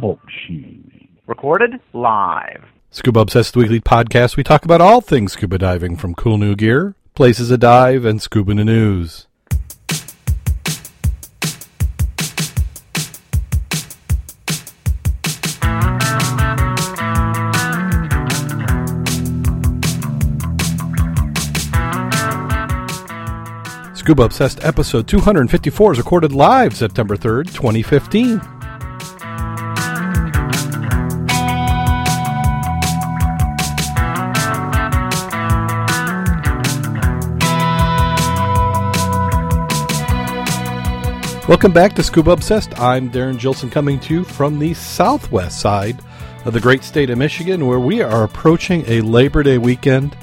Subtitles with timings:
[0.00, 0.92] Talk shoes.
[1.26, 2.64] Recorded live.
[2.90, 4.36] Scuba Obsessed Weekly Podcast.
[4.36, 8.20] We talk about all things scuba diving from cool new gear, places to dive, and
[8.20, 9.26] scuba news.
[24.06, 28.38] Scuba Obsessed episode 254 is recorded live September 3rd, 2015.
[41.48, 42.78] Welcome back to Scuba Obsessed.
[42.78, 45.98] I'm Darrin Gilson coming to you from the southwest side
[46.44, 50.16] of the great state of Michigan, where we are approaching a Labor Day weekend,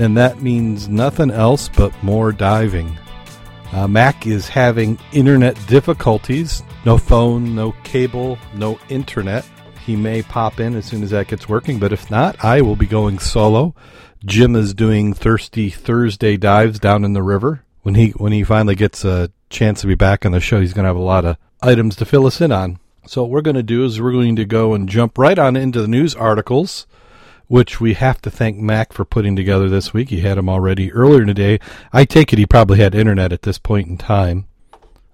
[0.00, 2.98] and that means nothing else but more diving.
[3.70, 6.62] Uh, Mack is having internet difficulties.
[6.86, 9.46] No phone, no cable, no internet.
[9.84, 12.76] He may pop in as soon as that gets working, but if not, I will
[12.76, 13.74] be going solo.
[14.24, 17.64] Jim is doing Thirsty Thursday dives down in the river.
[17.82, 20.72] When he when he finally gets a chance to be back on the show, he's
[20.72, 22.78] going to have a lot of items to fill us in on.
[23.06, 25.56] So what we're going to do is we're going to go and jump right on
[25.56, 26.86] into the news articles
[27.50, 30.10] which we have to thank Mack for putting together this week.
[30.10, 31.58] He had them already earlier today.
[31.92, 34.46] I take it he probably had internet at this point in time.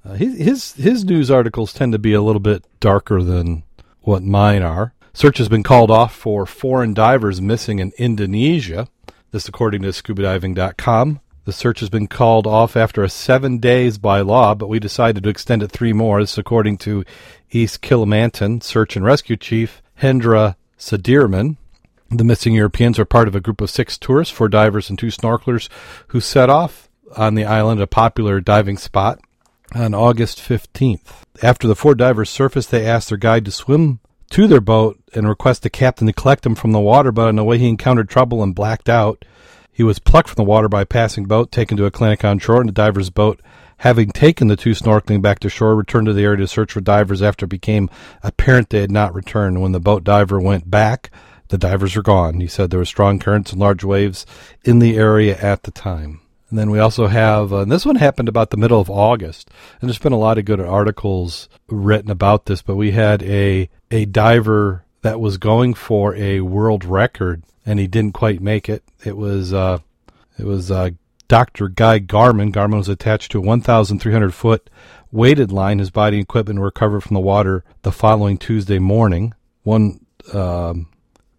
[0.04, 3.62] Uh, his, his news articles tend to be a little bit darker than
[4.02, 4.92] what mine are.
[5.14, 8.86] Search has been called off for foreign divers missing in Indonesia.
[9.30, 11.20] This, according to ScubaDiving.com.
[11.46, 15.30] The search has been called off after seven days by law, but we decided to
[15.30, 16.20] extend it three more.
[16.20, 17.02] This, according to
[17.50, 21.56] East Kalimantan Search and Rescue Chief Hendra Sadirman.
[22.10, 25.08] The missing Europeans are part of a group of six tourists, four divers and two
[25.08, 25.68] snorkelers,
[26.08, 29.18] who set off on the island, a popular diving spot,
[29.74, 31.24] on August 15th.
[31.42, 33.98] After the four divers surfaced, they asked their guide to swim
[34.30, 37.36] to their boat and request the captain to collect them from the water, but on
[37.36, 39.24] the way he encountered trouble and blacked out.
[39.72, 42.38] He was plucked from the water by a passing boat, taken to a clinic on
[42.38, 43.42] shore, and the diver's boat,
[43.78, 46.80] having taken the two snorkeling back to shore, returned to the area to search for
[46.80, 47.90] divers after it became
[48.22, 49.60] apparent they had not returned.
[49.60, 51.10] When the boat diver went back,
[51.48, 52.40] the divers were gone.
[52.40, 54.26] He said there were strong currents and large waves
[54.64, 56.20] in the area at the time.
[56.48, 59.88] And then we also have, uh, this one happened about the middle of August, and
[59.88, 64.04] there's been a lot of good articles written about this, but we had a, a
[64.04, 68.84] diver that was going for a world record, and he didn't quite make it.
[69.04, 69.78] It was, uh,
[70.38, 70.90] it was, uh,
[71.28, 71.68] Dr.
[71.68, 72.52] Guy Garman.
[72.52, 74.70] Garman was attached to a 1,300 foot
[75.10, 75.80] weighted line.
[75.80, 79.34] His body and equipment were recovered from the water the following Tuesday morning.
[79.64, 80.88] One, um,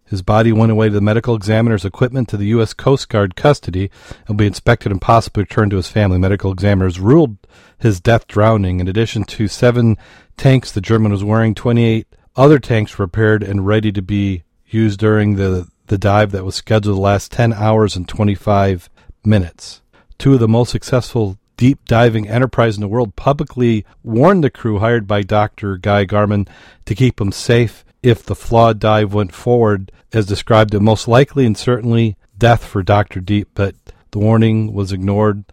[0.08, 2.74] his body went away to the medical examiner's equipment to the U.S.
[2.74, 3.92] Coast Guard custody
[4.28, 6.18] and will be inspected and possibly returned to his family.
[6.18, 7.38] Medical examiners ruled
[7.78, 8.80] his death drowning.
[8.80, 9.98] In addition to seven
[10.38, 12.08] tanks the Garman was wearing, 28
[12.38, 16.56] other tanks were prepared and ready to be used during the, the dive that was
[16.56, 18.90] scheduled to last 10 hours and 25
[19.26, 19.82] minutes.
[20.18, 24.80] Two of the most successful deep diving enterprise in the world publicly warned the crew
[24.80, 25.76] hired by Dr.
[25.78, 26.48] Guy Garman
[26.86, 31.46] to keep them safe if the flawed dive went forward as described it most likely
[31.46, 33.20] and certainly death for Dr.
[33.20, 33.76] Deep, but
[34.12, 35.44] the warning was ignored.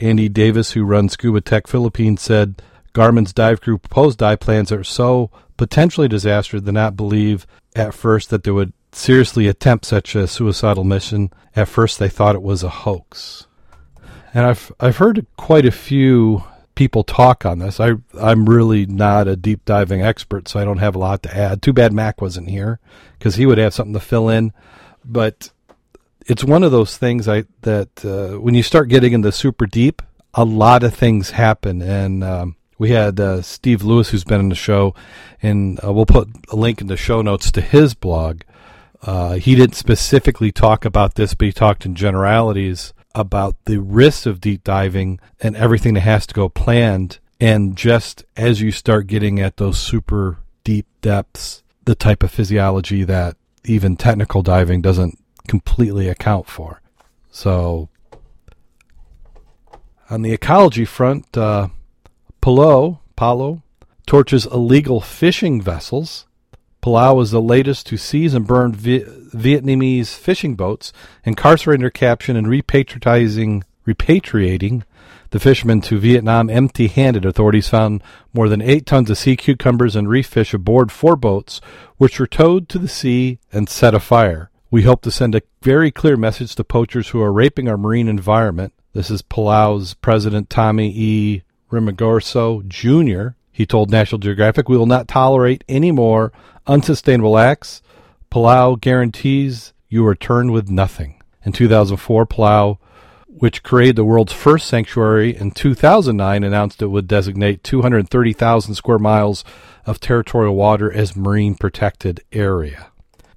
[0.00, 2.60] Andy Davis, who runs Scuba Tech Philippines, said
[2.92, 8.30] Garman's dive crew proposed dive plans are so potentially disastrous they not believe at first
[8.30, 11.30] that they would seriously attempt such a suicidal mission.
[11.54, 13.46] At first, they thought it was a hoax.
[14.34, 16.42] And I've I've heard quite a few
[16.74, 17.80] people talk on this.
[17.80, 21.36] I I'm really not a deep diving expert, so I don't have a lot to
[21.36, 21.62] add.
[21.62, 22.80] Too bad Mack wasn't here
[23.18, 24.52] because he would have something to fill in.
[25.04, 25.50] But
[26.26, 30.02] it's one of those things I that uh, when you start getting into super deep,
[30.34, 31.82] a lot of things happen.
[31.82, 34.94] And um, we had uh, Steve Lewis, who's been in the show,
[35.42, 38.42] and uh, we'll put a link in the show notes to his blog.
[39.02, 44.26] Uh, he didn't specifically talk about this, but he talked in generalities about the risks
[44.26, 47.18] of deep diving and everything that has to go planned.
[47.40, 53.04] And just as you start getting at those super deep depths, the type of physiology
[53.04, 56.80] that even technical diving doesn't completely account for.
[57.30, 57.88] So,
[60.10, 61.68] on the ecology front, uh,
[62.40, 63.62] Palau, Palau
[64.06, 66.26] torches illegal fishing vessels
[66.82, 70.92] Palau was the latest to seize and burn Vietnamese fishing boats,
[71.24, 74.82] incarcerating their captain and repatriating, repatriating
[75.30, 77.24] the fishermen to Vietnam empty handed.
[77.24, 78.02] Authorities found
[78.34, 81.60] more than eight tons of sea cucumbers and reef fish aboard four boats,
[81.98, 84.50] which were towed to the sea and set afire.
[84.70, 88.08] We hope to send a very clear message to poachers who are raping our marine
[88.08, 88.72] environment.
[88.92, 91.42] This is Palau's President Tommy E.
[91.70, 93.36] Remengesau Jr.
[93.52, 96.32] He told National Geographic, We will not tolerate any more
[96.66, 97.82] unsustainable acts.
[98.30, 101.22] Palau guarantees you return with nothing.
[101.44, 102.78] In 2004, Palau,
[103.26, 109.44] which created the world's first sanctuary in 2009, announced it would designate 230,000 square miles
[109.84, 112.90] of territorial water as marine protected area.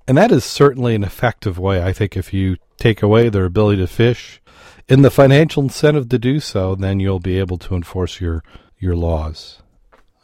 [0.07, 3.81] And that is certainly an effective way, I think, if you take away their ability
[3.81, 4.39] to fish
[4.87, 8.43] in the financial incentive to do so, then you'll be able to enforce your,
[8.77, 9.61] your laws.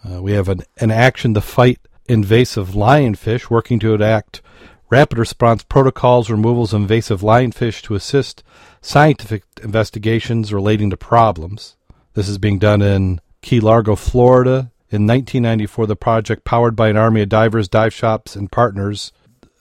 [0.10, 4.42] Uh, we have an, an action to fight invasive lionfish, working to enact
[4.90, 8.44] rapid response protocols, removals of invasive lionfish to assist
[8.82, 11.78] scientific investigations relating to problems.
[12.14, 14.72] This is being done in Key Largo, Florida.
[14.90, 19.14] In 1994, the project, powered by an army of divers, dive shops, and partners,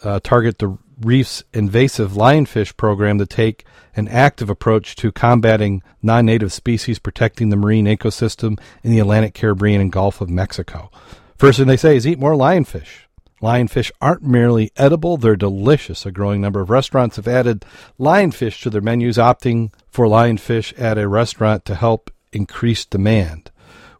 [0.02, 3.64] uh, target the reef's invasive lionfish program to take
[3.96, 9.34] an active approach to combating non native species, protecting the marine ecosystem in the Atlantic,
[9.34, 10.90] Caribbean, and Gulf of Mexico.
[11.36, 13.06] First thing they say is eat more lionfish.
[13.42, 16.04] Lionfish aren't merely edible, they're delicious.
[16.04, 17.64] A growing number of restaurants have added
[17.98, 23.50] lionfish to their menus, opting for lionfish at a restaurant to help increase demand,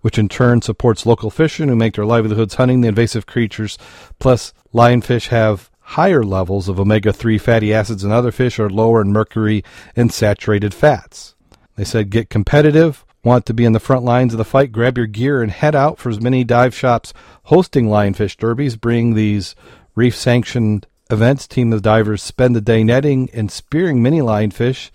[0.02, 3.78] which in turn supports local fishermen who make their livelihoods hunting the invasive creatures.
[4.18, 9.00] Plus, lionfish have higher levels of omega 3 fatty acids than other fish are lower
[9.00, 9.64] in mercury
[9.96, 11.34] and saturated fats.
[11.74, 14.96] They said get competitive, want to be in the front lines of the fight, grab
[14.96, 17.12] your gear and head out for as many dive shops
[17.44, 18.76] hosting lionfish derbies.
[18.76, 19.56] Bring these
[19.96, 21.48] reef sanctioned events.
[21.48, 24.90] Team of divers spend the day netting and spearing mini lionfish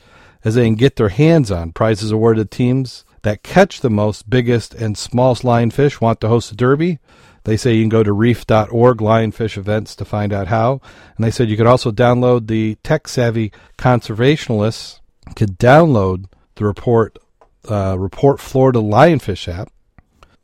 [0.45, 1.73] as they can get their hands on.
[1.73, 6.55] Prizes awarded teams that catch the most, biggest, and smallest lionfish want to host a
[6.55, 6.99] derby.
[7.45, 10.81] They say you can go to reef.org, lionfish events, to find out how.
[11.15, 14.99] And they said you could also download the tech savvy conservationists
[15.35, 16.25] could download
[16.55, 17.17] the report
[17.69, 19.71] uh, report Florida Lionfish app.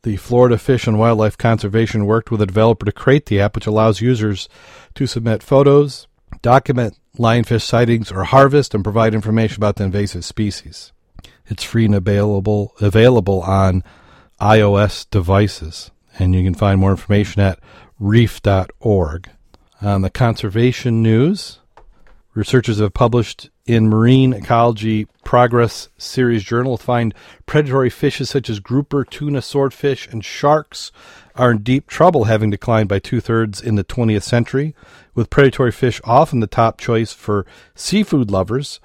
[0.02, 3.68] The Florida Fish and Wildlife Conservation worked with a developer to create the app, which
[3.68, 4.48] allows users
[4.96, 6.08] to submit photos,
[6.40, 10.92] document lionfish sightings or harvest, and provide information about the invasive species.
[11.46, 13.84] It's free and available available on
[14.40, 17.58] iOS devices and you can find more information at
[17.98, 19.30] reef.org.
[19.80, 21.58] On the conservation news,
[22.34, 27.14] researchers have published in Marine Ecology Progress Series Journal find
[27.46, 30.90] predatory fishes such as grouper, tuna, swordfish, and sharks
[31.36, 34.74] are in deep trouble, having declined by two thirds in the 20th century,
[35.14, 38.80] with predatory fish often the top choice for seafood lovers.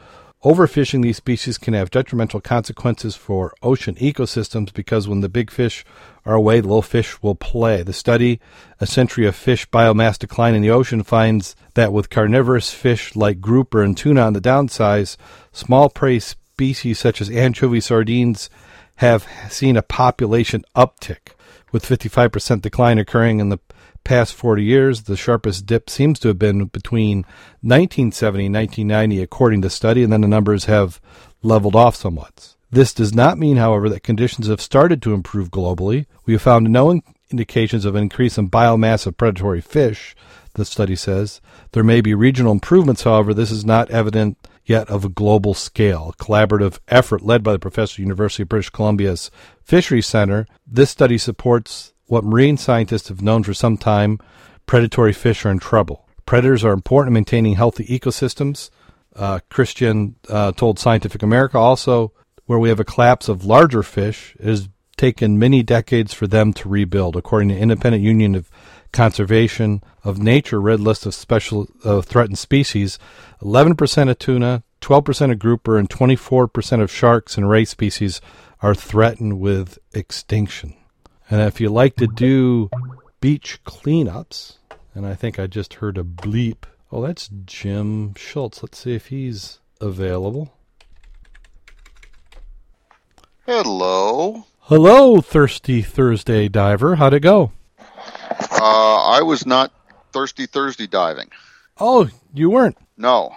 [0.48, 5.84] Overfishing these species can have detrimental consequences for ocean ecosystems because when the big fish
[6.26, 7.84] are away, little fish will play.
[7.84, 8.40] The study,
[8.80, 13.42] A Century of Fish Biomass Decline in the Ocean, finds that with carnivorous fish like
[13.42, 15.18] grouper and tuna on the downsize,
[15.52, 18.50] small prey species such as anchovy sardines
[18.96, 21.34] have seen a population uptick,
[21.74, 23.60] with 55% decline occurring in the
[24.08, 27.18] past 40 years, the sharpest dip seems to have been between
[27.60, 31.02] 1970 and 1990, according to study, and then the numbers have
[31.44, 32.56] leveled off somewhat.
[32.72, 36.06] This does not mean, however, that conditions have started to improve globally.
[36.26, 40.16] We have found no indications of an increase in biomass of predatory fish,
[40.54, 41.42] the study says.
[41.74, 46.14] There may be regional improvements, however, this is not evident yet of a global scale.
[46.14, 49.32] A collaborative effort led by the professor at University of British Columbia's
[49.66, 50.48] Fisheries Center.
[50.66, 54.20] This study supports what marine scientists have known for some time
[54.66, 56.08] predatory fish are in trouble.
[56.26, 58.70] Predators are important in maintaining healthy ecosystems.
[59.16, 62.12] Uh, Christian uh, told Scientific America also,
[62.46, 66.54] where we have a collapse of larger fish, it has taken many decades for them
[66.54, 67.16] to rebuild.
[67.16, 68.50] According to Independent Union of
[68.92, 73.00] Conservation of Nature Red List of Special uh, Threatened Species,
[73.42, 78.22] 11% of tuna, 12% of grouper, and 24% of sharks and ray species
[78.62, 80.76] are threatened with extinction.
[81.30, 82.70] And if you like to do
[83.20, 84.58] beach cleanups,
[84.96, 86.64] and I think I just heard a bleep.
[86.92, 88.64] Oh, that's Jim Schultz.
[88.64, 90.54] Let's see if he's available.
[93.46, 94.46] Hello.
[94.62, 96.96] Hello, Thirsty Thursday diver.
[96.96, 97.52] How'd it go?
[98.52, 99.72] Uh, I was not
[100.12, 101.30] thirsty Thursday diving.
[101.80, 102.78] Oh, you weren't?
[102.98, 103.36] No.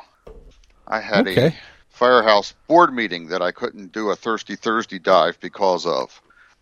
[0.88, 1.46] I had Okay.
[1.48, 1.54] a
[1.88, 6.20] firehouse board meeting that I couldn't do a thirsty Thursday dive because of.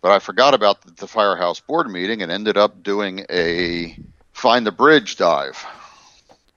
[0.08, 3.94] But I forgot about the, the firehouse board meeting and ended up doing a
[4.32, 5.62] find the bridge dive.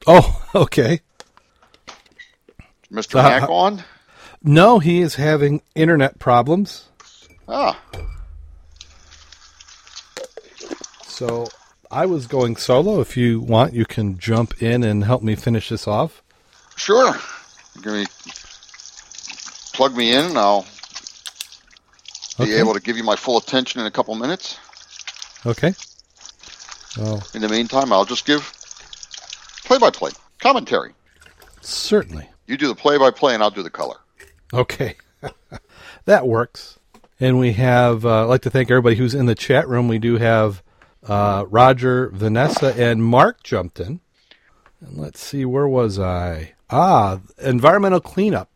[0.08, 1.02] Oh, okay.
[2.90, 3.20] Mr.
[3.20, 3.84] Uh, Mack on?
[4.42, 6.86] No, he is having internet problems.
[7.46, 7.78] Ah,
[11.06, 11.50] So
[11.92, 13.02] I was going solo.
[13.02, 16.24] If you want, you can jump in and help me finish this off.
[16.78, 17.14] sure.
[17.84, 18.06] Give me
[19.74, 20.66] plug me in and I'll
[22.38, 22.60] be Okay.
[22.60, 24.58] able to give you my full attention in a couple minutes.
[25.46, 25.74] Okay.
[26.98, 28.42] Well, In the meantime, I'll just give
[29.66, 30.94] play-by-play commentary.
[31.62, 32.30] certainly.
[32.48, 33.98] You do the play-by-play, and I'll do the color.
[34.54, 34.96] Okay.
[36.06, 36.78] that works.
[37.20, 39.88] And we have, uh, I'd like to thank everybody who's in the chat room.
[39.88, 40.64] We do have
[41.08, 44.02] uh, Roger, Vanessa, and Mark jumped in.
[44.82, 46.54] And let's see, where was I?
[46.70, 48.50] Ah, environmental cleanup.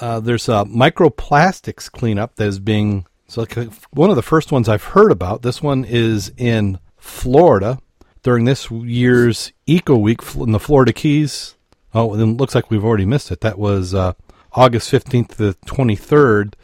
[0.00, 3.46] Uh, there's a microplastics cleanup that is being, so
[3.90, 5.42] one of the first ones I've heard about.
[5.42, 7.78] This one is in Florida
[8.24, 11.54] during this year's Eco Week in the Florida Keys.
[11.94, 13.40] Oh, and it looks like we've already missed it.
[13.40, 14.14] That was uh,
[14.52, 16.54] August 15th to the 23rd.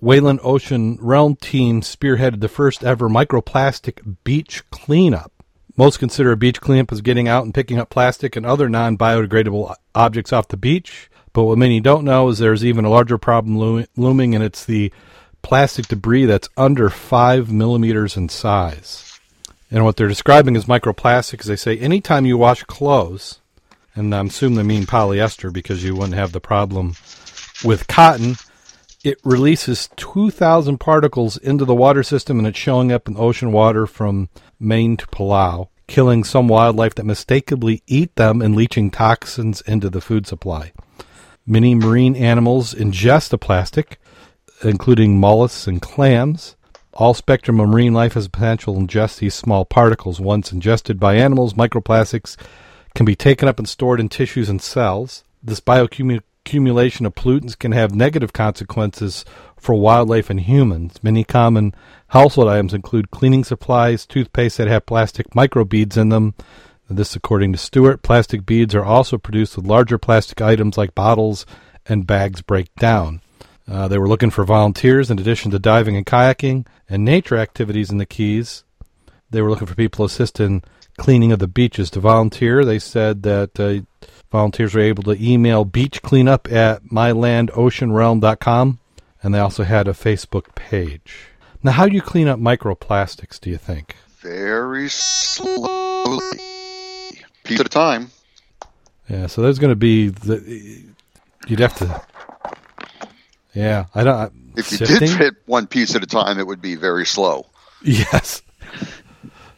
[0.00, 5.30] Wayland Ocean Realm team spearheaded the first ever microplastic beach cleanup.
[5.76, 8.98] Most consider a beach cleanup as getting out and picking up plastic and other non
[8.98, 11.08] biodegradable objects off the beach.
[11.32, 14.92] But what many don't know is there's even a larger problem looming, and it's the
[15.44, 19.20] plastic debris that's under five millimeters in size.
[19.70, 23.40] And what they're describing as microplastics, they say anytime you wash clothes,
[23.94, 26.94] and I'm assuming they mean polyester because you wouldn't have the problem
[27.62, 28.36] with cotton,
[29.04, 33.86] it releases 2,000 particles into the water system and it's showing up in ocean water
[33.86, 39.90] from Maine to Palau, killing some wildlife that mistakenly eat them and leaching toxins into
[39.90, 40.72] the food supply.
[41.46, 44.00] Many marine animals ingest the plastic,
[44.62, 46.56] including mollusks and clams.
[46.92, 50.20] All spectrum of marine life has potential to ingest these small particles.
[50.20, 52.36] Once ingested by animals, microplastics
[52.94, 55.24] can be taken up and stored in tissues and cells.
[55.42, 59.24] This bioaccumulation of pollutants can have negative consequences
[59.56, 61.02] for wildlife and humans.
[61.02, 61.74] Many common
[62.08, 66.34] household items include cleaning supplies, toothpaste that have plastic microbeads in them.
[66.88, 71.44] This, according to Stewart, plastic beads are also produced with larger plastic items like bottles
[71.86, 73.20] and bags break down.
[73.68, 77.90] Uh, they were looking for volunteers in addition to diving and kayaking and nature activities
[77.90, 78.64] in the Keys.
[79.30, 80.62] They were looking for people to assist in
[80.98, 81.90] cleaning of the beaches.
[81.90, 88.78] To volunteer, they said that uh, volunteers were able to email beach cleanup at mylandoceanrealm.com,
[89.22, 91.28] and they also had a Facebook page.
[91.62, 93.96] Now, how do you clean up microplastics, do you think?
[94.20, 96.20] Very slowly,
[97.42, 98.10] piece at a time.
[99.08, 100.84] Yeah, so there's going to be the.
[101.46, 102.02] You'd have to.
[103.54, 104.32] Yeah, I don't.
[104.56, 105.08] If you sifting?
[105.08, 107.46] did fit one piece at a time, it would be very slow.
[107.82, 108.42] Yes.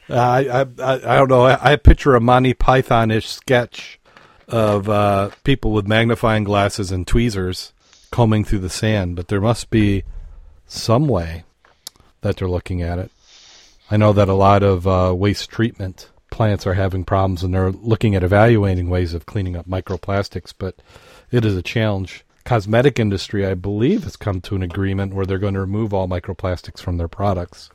[0.08, 1.46] I, I I I don't know.
[1.46, 3.98] I, I picture a Monty Python-ish sketch
[4.48, 7.72] of uh, people with magnifying glasses and tweezers
[8.10, 10.04] combing through the sand, but there must be
[10.66, 11.44] some way
[12.20, 13.10] that they're looking at it.
[13.90, 17.72] I know that a lot of uh, waste treatment plants are having problems, and they're
[17.72, 20.76] looking at evaluating ways of cleaning up microplastics, but
[21.30, 22.24] it is a challenge.
[22.46, 26.08] Cosmetic industry, I believe, has come to an agreement where they're going to remove all
[26.08, 27.70] microplastics from their products.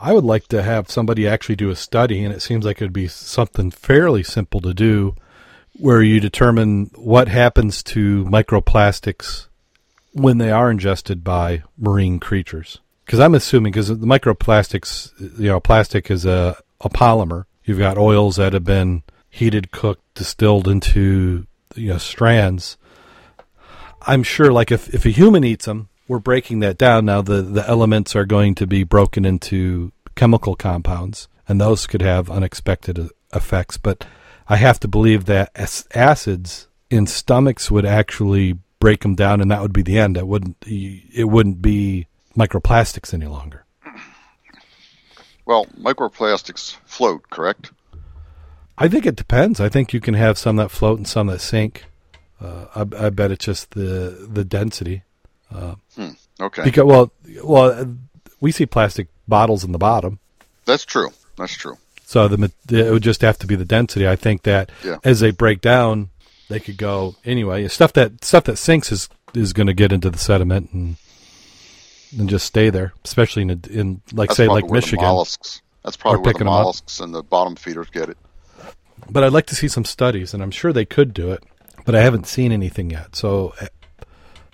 [0.00, 2.84] I would like to have somebody actually do a study, and it seems like it
[2.84, 5.14] would be something fairly simple to do,
[5.74, 9.46] where you determine what happens to microplastics
[10.12, 12.80] when they are ingested by marine creatures.
[13.06, 17.44] Because I'm assuming, because the microplastics, you know, plastic is a, a polymer.
[17.64, 21.46] You've got oils that have been heated, cooked, distilled into
[21.76, 22.76] you know strands.
[24.02, 27.22] I'm sure, like if if a human eats them, we're breaking that down now.
[27.22, 32.30] The the elements are going to be broken into chemical compounds, and those could have
[32.30, 33.76] unexpected e- effects.
[33.76, 34.06] But
[34.48, 35.50] I have to believe that
[35.94, 40.16] acids in stomachs would actually break them down, and that would be the end.
[40.16, 43.64] It wouldn't it wouldn't be microplastics any longer.
[45.44, 47.72] Well, microplastics float, correct?
[48.78, 49.60] I think it depends.
[49.60, 51.89] I think you can have some that float and some that sink.
[52.40, 55.02] Uh, I, I bet it's just the the density.
[56.40, 57.12] Okay, Because well,
[57.44, 57.84] well, uh,
[58.40, 60.18] we see plastic bottles in the bottom,
[60.64, 61.10] that's true.
[61.36, 61.76] That's true.
[62.06, 64.08] so the it would just have to be the density.
[64.08, 64.96] I think that Yeah.
[65.04, 66.08] as they break down,
[66.48, 67.66] they could go anyway.
[67.68, 70.96] Stuff that stuff that sinks is is going to get into the sediment and
[72.18, 75.04] and just stay there, especially in a, in like That's say like where the Michigan.
[75.04, 75.60] mollusks.
[75.84, 76.60] That's probably where the picking 'em up.
[76.62, 78.16] mollusks and the bottom feeders get it.
[79.10, 81.42] But I'd like to see some studies, and I'm sure they could do it,
[81.84, 83.16] but I haven't seen anything yet.
[83.16, 83.66] So, uh,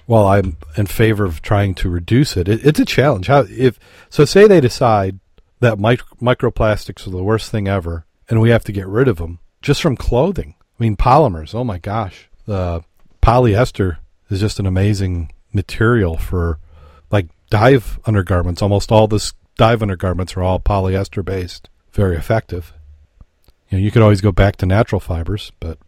[0.06, 3.26] while I'm in favor of trying to reduce it, it it's a challenge.
[3.26, 3.78] How if
[4.08, 4.24] so?
[4.24, 5.18] Say they decide
[5.60, 9.18] that mic- microplastics are the worst thing ever, and we have to get rid of
[9.18, 10.54] them just from clothing.
[10.78, 11.54] I mean, polymers.
[11.54, 12.84] Oh my gosh, the
[13.22, 13.98] polyester
[14.30, 16.58] is just an amazing material for
[17.10, 18.62] like dive undergarments.
[18.62, 21.68] Almost all this dive undergarments are all polyester based.
[21.92, 22.72] Very effective.
[23.70, 25.78] You know, you could always go back to natural fibers, but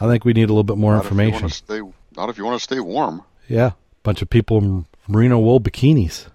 [0.00, 1.42] I think we need a little bit more Not information.
[1.42, 1.80] wanna stay,
[2.16, 3.22] not if you want to stay warm.
[3.48, 3.72] Yeah,
[4.02, 6.26] bunch of people in merino wool bikinis.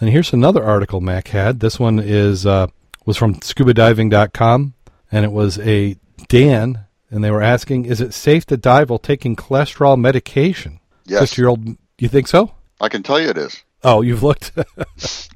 [0.00, 1.60] And here's another article Mack had.
[1.60, 2.66] This one is uh,
[3.04, 4.74] was from ScubaDiving.com,
[5.10, 5.96] and it was a
[6.28, 11.20] Dan, and they were asking, "Is it safe to dive while taking cholesterol medication?" Yes,
[11.20, 12.52] Fifty-year-old, you think so?
[12.80, 13.62] I can tell you it is.
[13.82, 14.52] Oh, you've looked.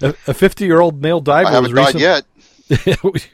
[0.00, 2.24] a fifty-year-old male diver I haven't was died yet.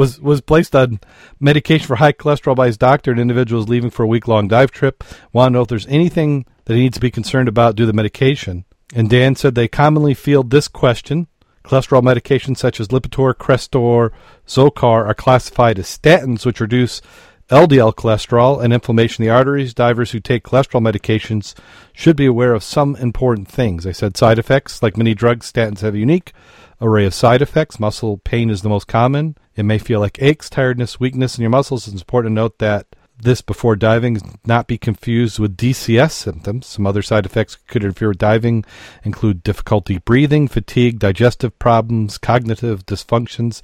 [0.00, 0.98] was was placed on
[1.38, 3.12] medication for high cholesterol by his doctor.
[3.12, 5.04] An individual is leaving for a week long dive trip.
[5.30, 7.86] Want to know if there's anything that he needs to be concerned about due to
[7.86, 8.64] the medication.
[8.94, 11.26] And Dan said they commonly field this question.
[11.64, 14.10] Cholesterol medications such as Lipitor, Crestor,
[14.46, 17.02] Zocor are classified as statins, which reduce
[17.50, 19.74] LDL cholesterol and inflammation in the arteries.
[19.74, 21.54] Divers who take cholesterol medications
[21.92, 23.84] should be aware of some important things.
[23.84, 24.82] They said side effects.
[24.82, 26.32] Like many drugs, statins have unique
[26.80, 27.80] array of side effects.
[27.80, 29.36] Muscle pain is the most common.
[29.54, 31.86] It may feel like aches, tiredness, weakness in your muscles.
[31.86, 32.86] It's important to note that
[33.22, 36.66] this before diving not be confused with DCS symptoms.
[36.66, 38.64] Some other side effects could interfere with diving
[39.04, 43.60] include difficulty breathing, fatigue, digestive problems, cognitive dysfunctions,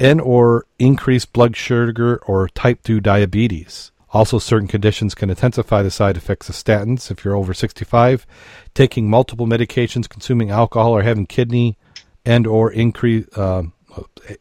[0.00, 3.92] and or increased blood sugar or type 2 diabetes.
[4.10, 7.10] Also, certain conditions can intensify the side effects of statins.
[7.10, 8.26] If you're over 65,
[8.72, 11.76] taking multiple medications, consuming alcohol, or having kidney
[12.26, 13.62] and or increase uh,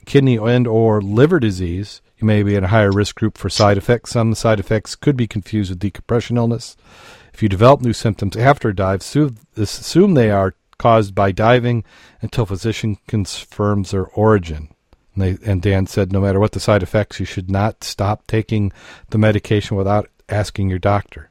[0.06, 3.78] kidney and or liver disease, you may be in a higher risk group for side
[3.78, 4.12] effects.
[4.12, 6.76] Some side effects could be confused with decompression illness.
[7.34, 9.02] If you develop new symptoms after a dive,
[9.56, 11.84] assume, they are caused by diving
[12.22, 14.70] until physician confirms their origin.
[15.14, 18.26] And, they, and Dan said, no matter what the side effects, you should not stop
[18.28, 18.74] taking
[19.10, 21.30] the medication without asking your doctor.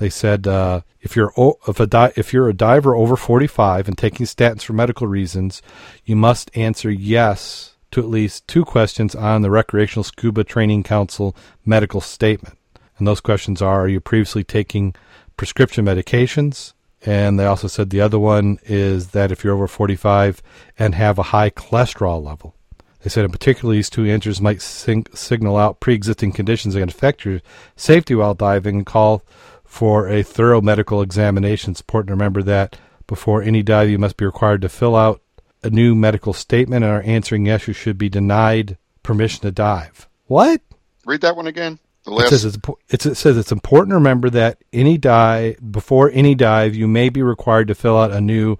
[0.00, 1.30] They said uh, if you're
[1.68, 5.60] if a di- if you're a diver over 45 and taking statins for medical reasons,
[6.06, 11.36] you must answer yes to at least two questions on the Recreational Scuba Training Council
[11.66, 12.56] medical statement.
[12.96, 14.94] And those questions are: Are you previously taking
[15.36, 16.72] prescription medications?
[17.04, 20.40] And they also said the other one is that if you're over 45
[20.78, 22.54] and have a high cholesterol level.
[23.02, 26.88] They said in particular these two answers might sing- signal out pre-existing conditions that can
[26.88, 27.40] affect your
[27.76, 29.22] safety while diving and call
[29.70, 31.70] for a thorough medical examination.
[31.70, 35.22] It's important to remember that before any dive, you must be required to fill out
[35.62, 40.08] a new medical statement and are answering yes, you should be denied permission to dive.
[40.26, 40.60] What?
[41.06, 41.78] Read that one again.
[42.04, 46.10] The It says it's, it's, it says it's important to remember that any dive before
[46.12, 48.56] any dive, you may be required to fill out a new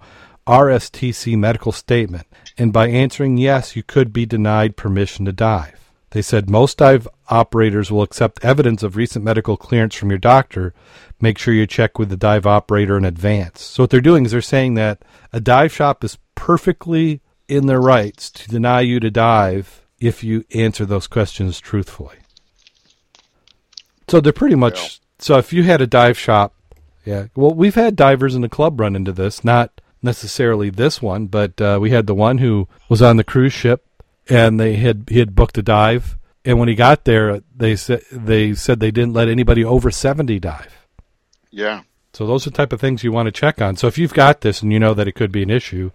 [0.47, 2.25] RSTC medical statement,
[2.57, 5.80] and by answering yes, you could be denied permission to dive.
[6.11, 10.73] They said most dive operators will accept evidence of recent medical clearance from your doctor.
[11.21, 13.61] Make sure you check with the dive operator in advance.
[13.61, 17.81] So what they're doing is they're saying that a dive shop is perfectly in their
[17.81, 22.17] rights to deny you to dive if you answer those questions truthfully.
[24.09, 24.89] So they're pretty much Well.
[25.19, 26.53] so if you had a dive shop,
[27.05, 27.27] yeah.
[27.35, 31.59] Well, we've had divers in the club run into this, not necessarily this one, but
[31.61, 33.85] uh, we had the one who was on the cruise ship
[34.31, 38.01] and they had he had booked a dive, and when he got there, they said
[38.11, 40.87] they said they didn't let anybody over seventy dive.
[41.51, 41.81] yeah.
[42.13, 43.77] So those are the type of things you want to check on.
[43.77, 45.91] So if you've got this and you know that it could be an issue,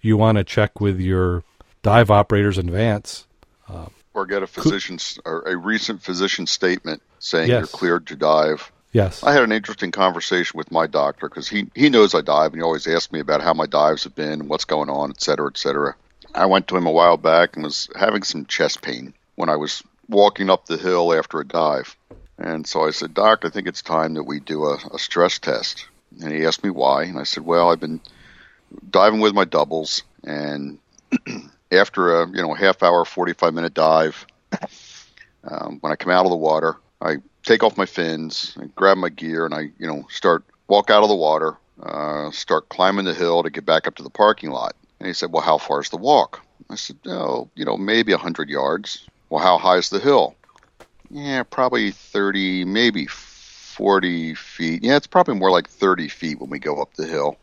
[0.00, 1.44] you want to check with your
[1.82, 3.28] dive operators in advance.
[3.68, 7.60] Um, or get a physician's or a recent physician statement saying Yes.
[7.60, 8.72] you're cleared to dive.
[8.92, 9.22] Yes.
[9.22, 12.56] I had an interesting conversation with my doctor because he, he knows I dive and
[12.56, 15.22] he always asks me about how my dives have been and what's going on, et
[15.22, 15.94] cetera, et cetera.
[16.34, 19.56] I went to him a while back and was having some chest pain when I
[19.56, 21.96] was walking up the hill after a dive.
[22.38, 25.38] And so I said, Doc, I think it's time that we do a, a stress
[25.38, 25.86] test.
[26.22, 27.04] And he asked me why.
[27.04, 28.00] And I said, Well, I've been
[28.90, 30.78] diving with my doubles and
[31.72, 34.26] after a you know half hour, forty five minute dive,
[35.44, 39.08] um, when I come out of the water, I take off my fins, grab my
[39.08, 43.14] gear, and I you know start walk out of the water, uh, start climbing the
[43.14, 44.74] hill to get back up to the parking lot.
[45.00, 48.12] And he said, "Well, how far is the walk?" I said, "Oh, you know, maybe
[48.12, 50.36] a hundred yards." Well, how high is the hill?
[51.10, 54.84] Yeah, probably thirty, maybe forty feet.
[54.84, 57.38] Yeah, it's probably more like thirty feet when we go up the hill.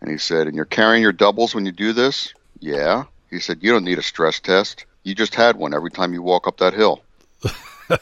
[0.00, 3.04] And he said, "And you're carrying your doubles when you do this?" Yeah.
[3.28, 4.86] He said, "You don't need a stress test.
[5.02, 7.02] You just had one every time you walk up that hill."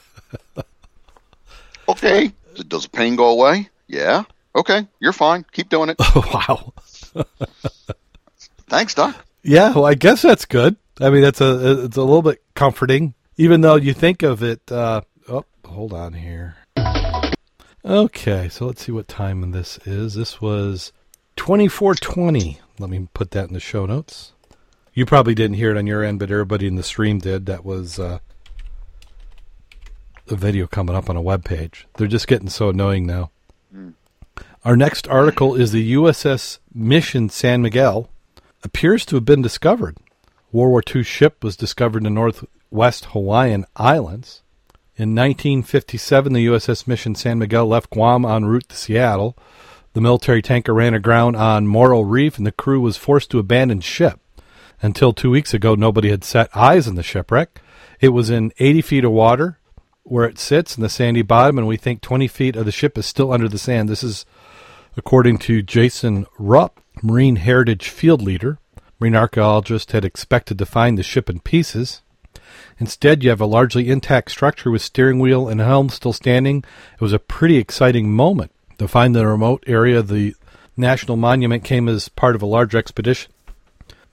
[1.89, 2.33] okay.
[2.69, 3.71] Does the pain go away?
[3.89, 4.25] Yeah.
[4.55, 4.87] Okay.
[5.01, 5.47] You're fine.
[5.53, 5.97] Keep doing it.
[6.15, 6.75] wow.
[8.73, 9.15] Thanks, Doc.
[9.43, 10.77] Yeah, well, I guess that's good.
[10.99, 14.73] I mean, that's a it's a little bit comforting, even though you think of it.
[14.73, 16.57] Uh, oh, hold on here.
[17.85, 20.15] Okay, so let's see what time this is.
[20.15, 20.91] This was
[21.37, 22.61] twenty four twenty.
[22.79, 24.33] Let me put that in the show notes.
[24.95, 27.45] You probably didn't hear it on your end, but everybody in the stream did.
[27.45, 28.21] That was uh,
[30.31, 31.87] a video coming up on a web page.
[31.99, 33.33] They're just getting so annoying now.
[34.65, 38.09] Our next article is the USS Mission San Miguel
[38.65, 39.97] appears to have been discovered.
[40.53, 44.43] World War II ship was discovered in northwest Hawaiian Islands.
[44.97, 49.37] In 1957, the USS Mission San Miguel left Guam en route to Seattle.
[49.95, 53.81] The military tanker ran aground on Maro Reef, and the crew was forced to abandon
[53.81, 54.21] ship.
[54.81, 57.61] Until two weeks ago, nobody had set eyes on the shipwreck.
[58.01, 59.59] It was in 80 feet of water
[60.03, 62.99] where it sits in the sandy bottom, and we think 20 feet of the ship
[62.99, 63.89] is still under the sand.
[63.89, 64.27] This is
[64.97, 68.59] according to Jason Raupp, Marine Heritage Field Leader.
[69.01, 72.03] Marine archaeologists had expected to find the ship in pieces.
[72.79, 76.65] Instead, you have a largely intact structure with steering wheel and helm still standing.
[76.95, 78.53] It was a pretty exciting moment.
[78.79, 80.35] To find the remote area the
[80.77, 83.33] National Monument came as part of a large expedition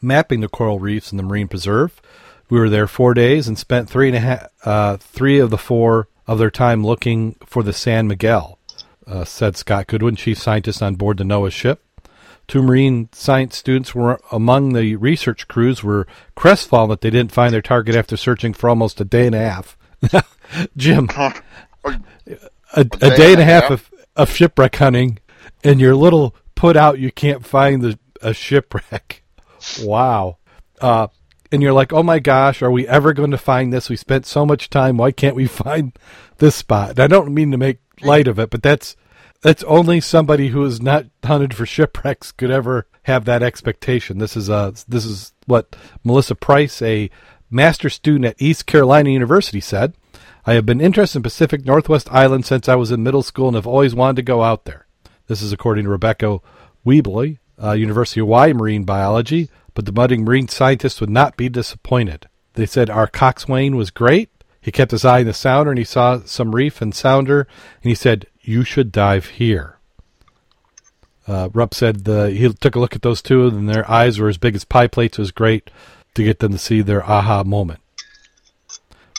[0.01, 2.01] mapping the coral reefs in the marine preserve.
[2.49, 5.57] We were there four days and spent three and a half, uh, three of the
[5.57, 8.57] four of their time looking for the San Miguel,
[9.05, 11.81] uh, said Scott Goodwin, chief scientist on board the NOAA ship.
[12.49, 17.53] Two marine science students were among the research crews were crestfallen that they didn't find
[17.53, 19.77] their target after searching for almost a day and a half.
[20.75, 21.33] Jim, a,
[21.85, 25.19] a, a day and a half of, of shipwreck hunting,
[25.63, 26.97] and you're a little put out.
[26.97, 29.23] You can't find the a shipwreck.
[29.83, 30.37] Wow.
[30.79, 31.07] Uh,
[31.51, 33.89] and you're like, oh my gosh, are we ever going to find this?
[33.89, 34.95] We spent so much time.
[34.95, 35.91] Why can't we find
[36.37, 36.91] this spot?
[36.91, 38.95] And I don't mean to make light of it, but that's
[39.41, 44.17] that's only somebody who is not hunted for shipwrecks could ever have that expectation.
[44.17, 47.09] This is uh this is what Melissa Price, a
[47.49, 49.93] master student at East Carolina University, said.
[50.45, 53.55] I have been interested in Pacific Northwest Island since I was in middle school and
[53.55, 54.87] have always wanted to go out there.
[55.27, 56.39] This is according to Rebecca
[56.85, 61.49] Weebly, uh, University of Hawaii Marine Biology, but the budding marine scientists would not be
[61.49, 62.27] disappointed.
[62.53, 64.29] They said our coxswain was great.
[64.59, 67.47] He kept his eye on the sounder and he saw some reef and sounder,
[67.83, 69.77] and he said, You should dive here.
[71.27, 74.29] Uh, Raupp said the, he took a look at those two, and their eyes were
[74.29, 75.19] as big as pie plates.
[75.19, 75.69] It was great
[76.15, 77.81] to get them to see their aha moment.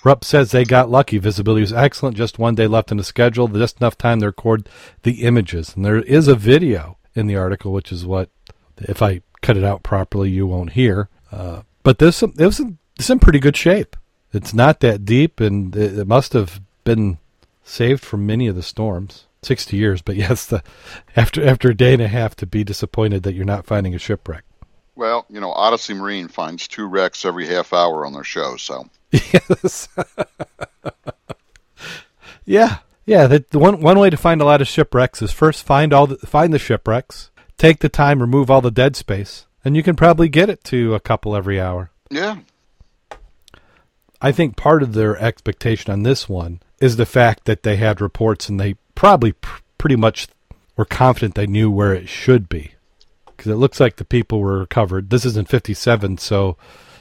[0.03, 1.19] Raupp says they got lucky.
[1.19, 2.17] Visibility was excellent.
[2.17, 3.47] Just one day left in the schedule.
[3.49, 4.69] Just enough time to record
[5.03, 5.77] the images.
[5.77, 8.31] And there is a video in the article, which is what,
[8.79, 11.09] if I cut it out properly, you won't hear.
[11.31, 13.95] Uh, but this it was in, it's in pretty good shape.
[14.33, 17.19] It's not that deep, and it, it must have been
[17.71, 19.27] saved from many of the storms.
[19.43, 20.63] Sixty years, but yes, the
[21.17, 23.99] after after a day and a half to be disappointed that you're not finding a
[23.99, 24.45] shipwreck.
[24.97, 28.91] Well, you know, Odyssey Marine finds two wrecks every half hour on their show, so
[29.11, 29.89] yes,
[32.45, 33.27] yeah, yeah.
[33.27, 36.07] The, the one one way to find a lot of shipwrecks is first find all
[36.09, 39.97] the, find the shipwrecks, take the time, remove all the dead space, and you can
[39.97, 41.93] probably get it to a couple every hour.
[42.11, 42.41] yeah,
[44.21, 48.01] I think part of their expectation on this one is the fact that they had
[48.01, 50.29] reports and they probably pr- pretty much
[50.77, 52.73] were confident they knew where it should be.
[53.27, 55.11] Because it looks like the people were recovered.
[55.11, 56.57] This is in 57, so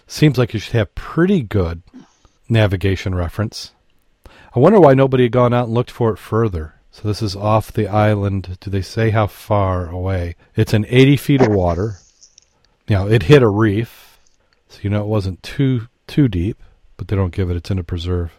[0.08, 1.82] seems like you should have pretty good
[2.48, 3.72] navigation reference.
[4.56, 6.76] I wonder why nobody had gone out and looked for it further.
[6.92, 8.58] So this is off the island.
[8.60, 10.36] Do they say how far away?
[10.56, 11.98] It's in 80 feet of water.
[12.88, 14.18] You know, it hit a reef,
[14.68, 16.62] so you know it wasn't too too deep,
[16.98, 17.56] but they don't give it.
[17.56, 18.32] It's in a preserve.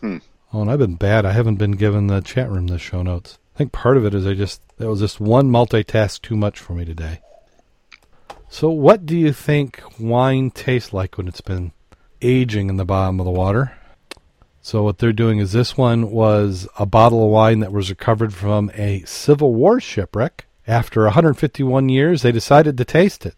[0.00, 0.18] Hmm.
[0.52, 1.24] Oh, and I've been bad.
[1.24, 3.38] I haven't been given the chat room the show notes.
[3.54, 6.58] I think part of it is I just that was just one multitask too much
[6.58, 7.20] for me today.
[8.48, 11.70] So, what do you think wine tastes like when it's been
[12.20, 13.76] aging in the bottom of the water?
[14.60, 18.34] So, what they're doing is this one was a bottle of wine that was recovered
[18.34, 20.46] from a Civil War shipwreck.
[20.66, 23.34] After 151 years, they decided to taste it.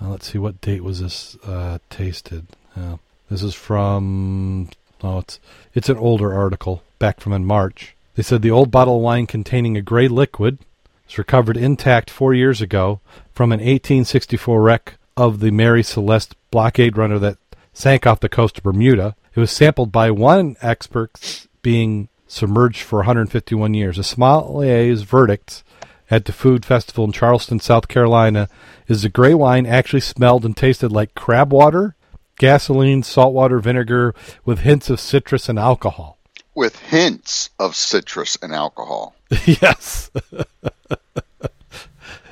[0.00, 2.46] Uh, let's see, what date was this uh, tasted?
[2.76, 2.98] Uh,
[3.30, 4.68] this is from
[5.02, 5.40] oh, it's
[5.74, 7.94] it's an older article back from in March.
[8.14, 10.58] They said the old bottle of wine containing a gray liquid
[11.06, 13.00] was recovered intact four years ago
[13.32, 17.38] from an 1864 wreck of the Mary Celestia blockade runner that
[17.72, 19.14] sank off the coast of Bermuda.
[19.34, 23.98] It was sampled by one expert being submerged for 151 years.
[23.98, 25.62] A sommelier's verdict
[26.10, 28.48] at the food festival in Charleston, South Carolina,
[28.86, 31.94] is the gray wine actually smelled and tasted like crab water,
[32.38, 36.18] gasoline, saltwater vinegar with hints of citrus and alcohol.
[36.54, 39.14] with hints of citrus and alcohol.
[39.44, 40.10] yes.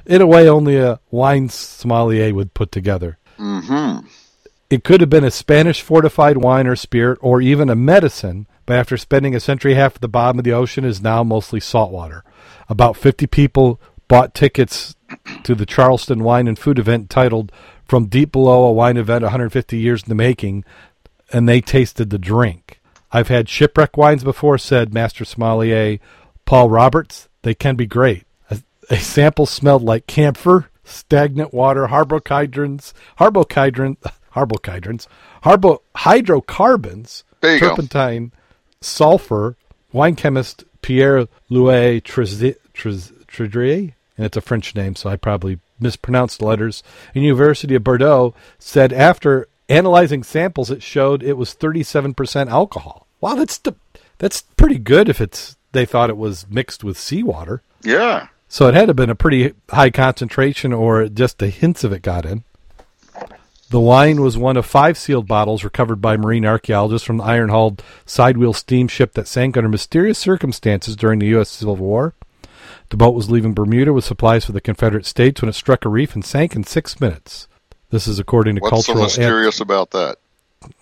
[0.04, 3.18] In a way, only a wine sommelier would put together.
[3.38, 4.06] Mm-hmm.
[4.68, 8.76] It could have been a Spanish fortified wine or spirit, or even a medicine, but
[8.76, 11.22] after spending a century and a half at the bottom of the ocean, is now
[11.22, 12.24] mostly saltwater.
[12.68, 14.96] About 50 people bought tickets
[15.44, 17.52] to the Charleston Wine and Food event titled
[17.86, 20.64] From Deep Below, a wine event 150 years in the making,
[21.32, 22.80] and they tasted the drink.
[23.12, 25.98] I've had shipwreck wines before, said Master Sommelier
[26.44, 27.28] Paul Roberts.
[27.42, 28.24] They can be great.
[28.50, 28.58] A
[28.90, 33.96] A sample smelled like camphor, stagnant water, hydrocarbons, harbocydrin,
[34.34, 35.06] harbocydrins,
[35.44, 37.68] harbo, hydrocarbons, you go.
[37.70, 38.32] turpentine,
[38.80, 39.56] sulfur.
[39.92, 42.56] Wine chemist Pierre Louis Trez-
[44.18, 46.82] and it's a French name, so I probably mispronounced letters.
[47.14, 53.06] And University of Bordeaux said after analyzing samples, it showed it was 37% alcohol.
[53.20, 53.74] Wow, that's the,
[54.18, 57.62] that's pretty good if it's they thought it was mixed with seawater.
[57.82, 58.28] Yeah.
[58.48, 61.92] So it had to have been a pretty high concentration, or just the hints of
[61.92, 62.44] it got in.
[63.68, 67.48] The wine was one of five sealed bottles recovered by marine archaeologists from the iron
[67.48, 71.48] hulled sidewheel steamship that sank under mysterious circumstances during the U.S.
[71.48, 72.14] Civil War.
[72.90, 75.88] The boat was leaving Bermuda with supplies for the Confederate States when it struck a
[75.88, 77.48] reef and sank in six minutes.
[77.90, 79.04] This is according to What's so cultural.
[79.04, 80.16] mysterious about that?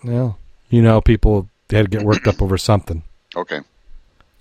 [0.03, 0.39] well,
[0.69, 3.03] you know, people had to get worked up over something.
[3.35, 3.61] Okay.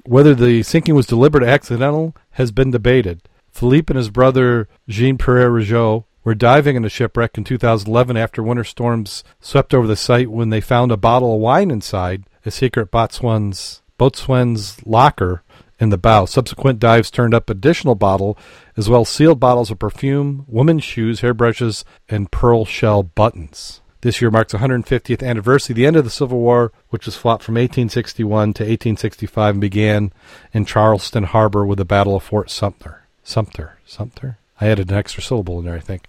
[0.05, 3.22] Whether the sinking was deliberate or accidental has been debated.
[3.50, 8.42] Philippe and his brother Jean Pierre Rouja were diving in a shipwreck in 2011 after
[8.42, 12.50] winter storms swept over the site when they found a bottle of wine inside a
[12.50, 15.42] secret boatswain's, boatswain's locker
[15.85, 16.25] in the bow.
[16.25, 18.37] Subsequent dives turned up additional bottle
[18.77, 23.81] as well as sealed bottles of perfume, women's shoes, hairbrushes, and pearl shell buttons.
[24.01, 27.42] This year marks the 150th anniversary, the end of the Civil War, which was fought
[27.42, 30.12] from 1861 to 1865 and began
[30.53, 33.07] in Charleston Harbor with the Battle of Fort Sumter.
[33.23, 34.38] Sumter, Sumter.
[34.61, 36.07] I added an extra syllable in there, I think.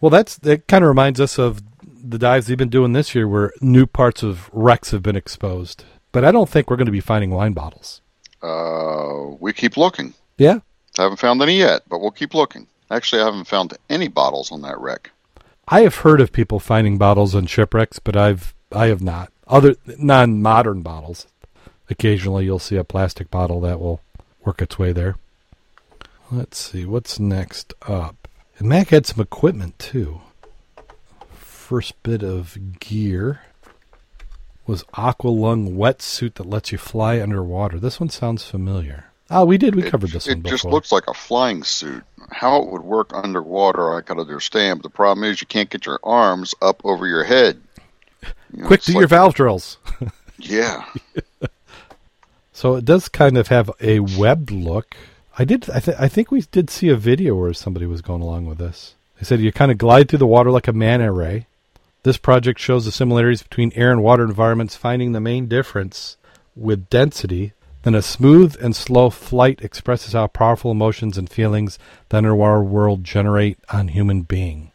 [0.00, 3.26] Well, that's that kind of reminds us of the dives they've been doing this year,
[3.26, 5.84] where new parts of wrecks have been exposed.
[6.12, 8.01] But I don't think we're going to be finding wine bottles.
[8.42, 10.14] Uh, we keep looking.
[10.38, 10.60] Yeah,
[10.98, 12.66] I Haven't found any yet, but we'll keep looking.
[12.90, 15.10] Actually, I haven't found any bottles on that wreck.
[15.68, 19.32] I have heard of people finding bottles on shipwrecks, but I've I have not.
[19.46, 21.26] Other non-modern bottles.
[21.88, 24.00] Occasionally, you'll see a plastic bottle that will
[24.44, 25.16] work its way there.
[26.30, 28.28] Let's see what's next up.
[28.58, 30.20] And Mack had some equipment too.
[31.34, 33.40] First bit of gear
[34.66, 37.78] was Aqua Aqualung wetsuit that lets you fly underwater.
[37.78, 39.06] This one sounds familiar.
[39.30, 39.74] Oh, we did.
[39.74, 40.52] We It- covered this it one before.
[40.56, 42.04] just looks like a flying suit.
[42.30, 44.78] How it would work underwater, I could understand.
[44.80, 47.60] But the problem is, you can't get your arms up over your head.
[48.52, 49.78] You know, Quick, do like- your valve drills.
[50.38, 50.84] Yeah,
[52.52, 54.96] So it does kind of have a webbed look.
[55.38, 55.70] I did.
[55.70, 58.58] I, th- I think we did see a video where somebody was going along with
[58.58, 58.94] this.
[59.18, 61.46] They said you kind of glide through the water like a manta ray.
[62.04, 66.16] This project shows the similarities between air and water environments, finding the main difference
[66.56, 67.52] with density.
[67.82, 73.04] Then a smooth and slow flight expresses how powerful emotions and feelings the underwater world
[73.04, 74.72] generate on human being.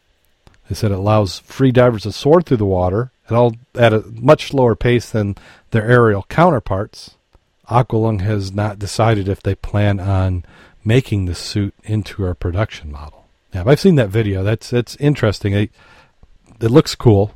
[0.69, 4.03] They said it allows free divers to soar through the water at all at a
[4.07, 5.35] much slower pace than
[5.71, 7.15] their aerial counterparts.
[7.69, 10.45] Aqualung has not decided if they plan on
[10.83, 13.25] making the suit into a production model.
[13.53, 14.43] Now, I've seen that video.
[14.43, 15.69] That's that's interesting.
[16.60, 17.34] It looks cool.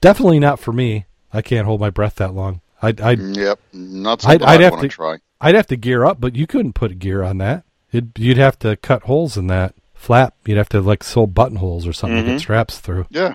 [0.00, 1.06] Definitely not for me.
[1.32, 2.60] I can't hold my breath that long.
[2.82, 3.58] I'd I'd, yep.
[3.72, 5.18] Not I'd- I'd I'd, have to to- try.
[5.40, 7.64] I'd have to gear up, but you couldn't put gear on that.
[7.92, 10.34] It, you'd have to cut holes in that flap.
[10.46, 12.34] You'd have to like sew buttonholes or something to Mhm.
[12.34, 13.06] get straps through.
[13.10, 13.34] Yeah.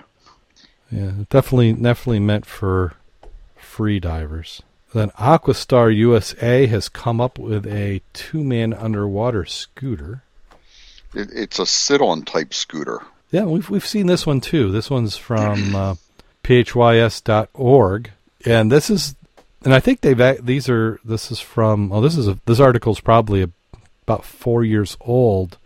[0.90, 2.94] Yeah, definitely, definitely meant for
[3.56, 4.60] free divers.
[4.92, 10.24] Then Aquastar USA has come up with a two-man underwater scooter.
[11.14, 13.00] It, it's a sit-on type scooter.
[13.30, 14.72] Yeah, we've we've seen this one too.
[14.72, 15.94] This one's from uh,
[16.42, 18.10] phys.org,
[18.44, 19.14] and this is,
[19.64, 21.92] and I think they've these are this is from.
[21.92, 23.50] Oh, this is a, this article's probably a,
[24.02, 25.58] about four years old,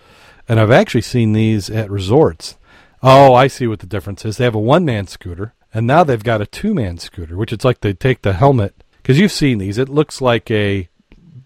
[0.48, 2.56] and I've actually seen these at resorts.
[3.02, 4.36] Oh, I see what the difference is.
[4.36, 7.80] They have a one-man scooter, and now they've got a two-man scooter, which it's like
[7.80, 9.78] they take the helmet because you've seen these.
[9.78, 10.88] It looks like a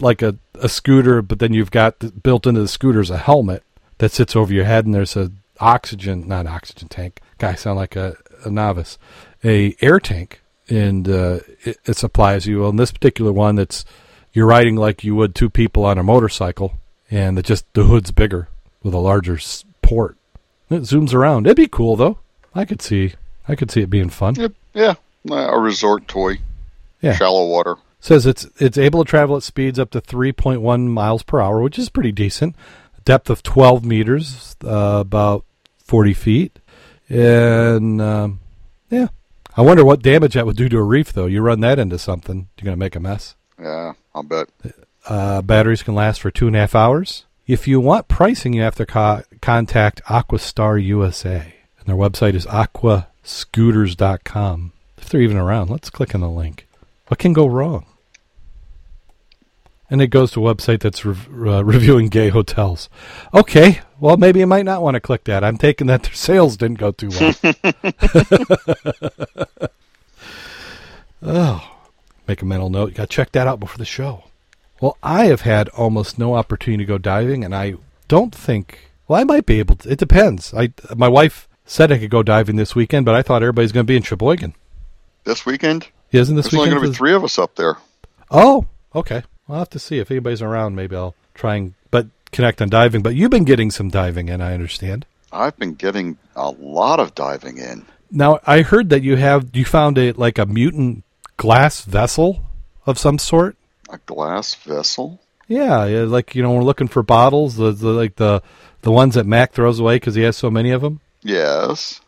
[0.00, 3.18] like a, a scooter, but then you've got the, built into the scooter is a
[3.18, 3.62] helmet
[3.98, 7.20] that sits over your head, and there's a oxygen, not oxygen tank.
[7.38, 8.98] Guy, sound like a, a novice.
[9.44, 12.64] A air tank, and uh, it, it supplies you.
[12.64, 13.84] On this particular one, that's
[14.32, 16.74] you're riding like you would two people on a motorcycle,
[17.10, 18.48] and it just the hood's bigger
[18.82, 19.38] with a larger
[19.82, 20.16] port.
[20.70, 21.46] It zooms around.
[21.46, 22.18] It'd be cool though.
[22.54, 23.14] I could see,
[23.46, 24.34] I could see it being fun.
[24.34, 24.52] Yep.
[24.74, 24.94] Yeah.
[25.30, 26.38] A resort toy.
[27.00, 27.14] Yeah.
[27.14, 27.76] Shallow water.
[28.00, 31.78] Says it's it's able to travel at speeds up to 3.1 miles per hour, which
[31.78, 32.54] is pretty decent.
[33.04, 35.44] Depth of 12 meters, uh, about
[35.88, 36.58] 40 feet,
[37.08, 38.38] and um,
[38.90, 39.08] yeah.
[39.56, 41.26] I wonder what damage that would do to a reef, though.
[41.26, 43.34] You run that into something, you're going to make a mess.
[43.60, 44.48] Yeah, I'll bet.
[45.04, 47.24] Uh, batteries can last for two and a half hours.
[47.46, 51.54] If you want pricing, you have to co- contact Aquastar USA.
[51.80, 54.72] And their website is aquascooters.com.
[54.98, 56.68] If they're even around, let's click on the link.
[57.08, 57.86] What can go wrong?
[59.90, 61.16] And it goes to a website that's re-
[61.50, 62.88] uh, reviewing gay hotels.
[63.32, 65.42] Okay, well, maybe you might not want to click that.
[65.42, 67.34] I'm taking that their sales didn't go too well.
[71.22, 71.76] oh,
[72.26, 72.90] make a mental note.
[72.90, 74.24] You got to check that out before the show.
[74.80, 77.74] Well, I have had almost no opportunity to go diving, and I
[78.06, 78.90] don't think.
[79.08, 79.90] Well, I might be able to.
[79.90, 80.52] It depends.
[80.54, 83.84] I my wife said I could go diving this weekend, but I thought everybody's going
[83.86, 84.54] to be in Sheboygan.
[85.24, 85.88] This weekend?
[86.12, 86.74] Isn't this There's weekend?
[86.74, 87.76] only going to be three of us up there.
[88.30, 89.22] Oh, okay.
[89.48, 90.76] I'll have to see if anybody's around.
[90.76, 93.02] Maybe I'll try and but connect on diving.
[93.02, 95.06] But you've been getting some diving in, I understand.
[95.32, 97.84] I've been getting a lot of diving in.
[98.10, 101.04] Now I heard that you have you found a like a mutant
[101.36, 102.44] glass vessel
[102.86, 103.56] of some sort.
[103.90, 105.20] A glass vessel?
[105.46, 108.42] Yeah, yeah like you know we're looking for bottles, the, the like the
[108.82, 111.00] the ones that Mack throws away because he has so many of them.
[111.22, 112.00] Yes.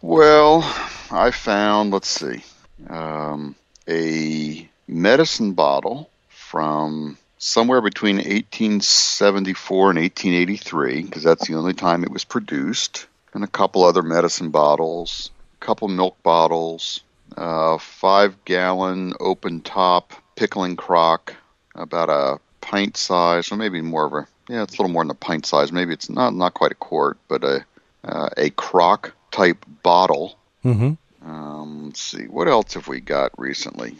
[0.00, 0.62] Well,
[1.10, 2.44] I found, let's see,
[2.88, 3.54] um,
[3.88, 12.10] a medicine bottle from somewhere between 1874 and 1883, because that's the only time it
[12.10, 17.02] was produced, and a couple other medicine bottles, a couple milk bottles,
[17.36, 21.34] a five gallon open top pickling crock,
[21.74, 25.10] about a pint size, or maybe more of a yeah, it's a little more than
[25.10, 25.72] a pint size.
[25.72, 27.64] Maybe it's not not quite a quart, but a
[28.04, 30.36] uh, a crock type bottle.
[30.64, 31.28] Mm-hmm.
[31.28, 33.96] Um, let's see, what else have we got recently?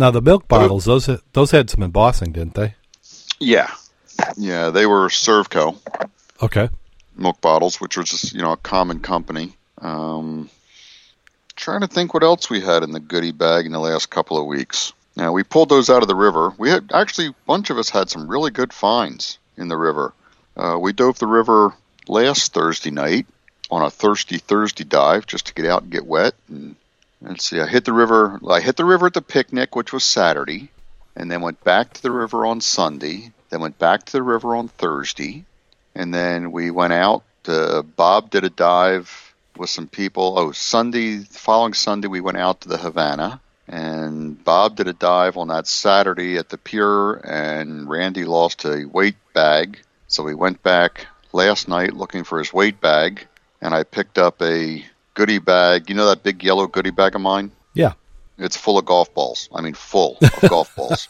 [0.00, 2.74] Now the milk bottles, those those had some embossing, didn't they?
[3.38, 3.70] Yeah,
[4.38, 5.76] yeah, they were Servco
[6.42, 6.70] Okay.
[7.16, 9.52] milk bottles, which was just you know a common company.
[9.76, 10.48] Um,
[11.54, 14.38] trying to think what else we had in the goodie bag in the last couple
[14.38, 14.94] of weeks.
[15.16, 16.54] Now we pulled those out of the river.
[16.56, 20.14] We had actually a bunch of us had some really good finds in the river.
[20.56, 21.74] Uh, we dove the river
[22.08, 23.26] last Thursday night
[23.70, 26.32] on a thirsty Thursday dive just to get out and get wet.
[26.48, 26.74] And
[27.22, 28.40] let's see, I hit the river.
[28.48, 30.70] I hit the river at the picnic, which was Saturday,
[31.16, 33.32] and then went back to the river on Sunday.
[33.50, 35.44] Then went back to the river on Thursday,
[35.94, 37.24] and then we went out.
[37.46, 40.38] Uh, Bob did a dive with some people.
[40.38, 45.36] Oh, Sunday, following Sunday, we went out to the Havana, and Bob did a dive
[45.36, 49.80] on that Saturday at the pier, and Randy lost a weight bag.
[50.08, 53.26] So we went back last night looking for his weight bag,
[53.60, 54.84] and I picked up a
[55.20, 55.90] goodie bag.
[55.90, 57.52] You know that big yellow goodie bag of mine?
[57.74, 57.92] Yeah.
[58.38, 59.50] It's full of golf balls.
[59.54, 61.08] I mean, full of golf balls.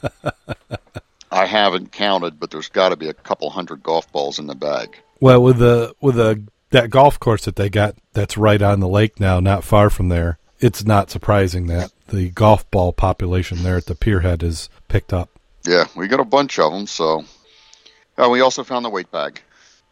[1.30, 4.56] I haven't counted, but there's got to be a couple hundred golf balls in the
[4.56, 4.98] bag.
[5.20, 8.88] Well, with the with the that golf course that they got that's right on the
[8.88, 13.76] lake now, not far from there, it's not surprising that the golf ball population there
[13.76, 15.30] at the pierhead is picked up.
[15.64, 16.88] Yeah, we got a bunch of them.
[16.88, 17.24] So,
[18.18, 19.40] uh, we also found the weight bag,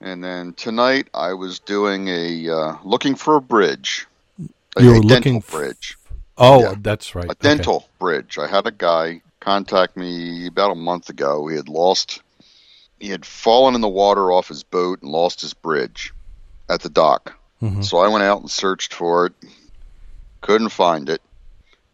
[0.00, 4.06] and then tonight I was doing a uh, looking for a bridge.
[4.76, 5.98] A, You a looking dental f- bridge,
[6.36, 6.74] Oh, Yeah.
[6.80, 7.26] that's right.
[7.26, 7.38] a Okay.
[7.56, 8.38] dental bridge.
[8.38, 11.46] I had a guy contact me about a month ago.
[11.48, 12.20] He had lost,
[13.00, 16.12] he had fallen in the water off his boat and lost his bridge
[16.68, 17.34] at the dock.
[17.62, 17.84] Mhm.
[17.84, 19.32] So I went out and searched for it.
[20.42, 21.20] Couldn't find it.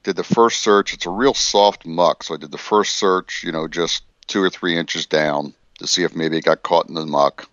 [0.02, 0.92] Did the first search.
[0.92, 2.22] It's a real soft muck.
[2.22, 5.86] So I did the first search, you know, just two or three inches down to
[5.86, 7.48] see if maybe it got caught in the muck.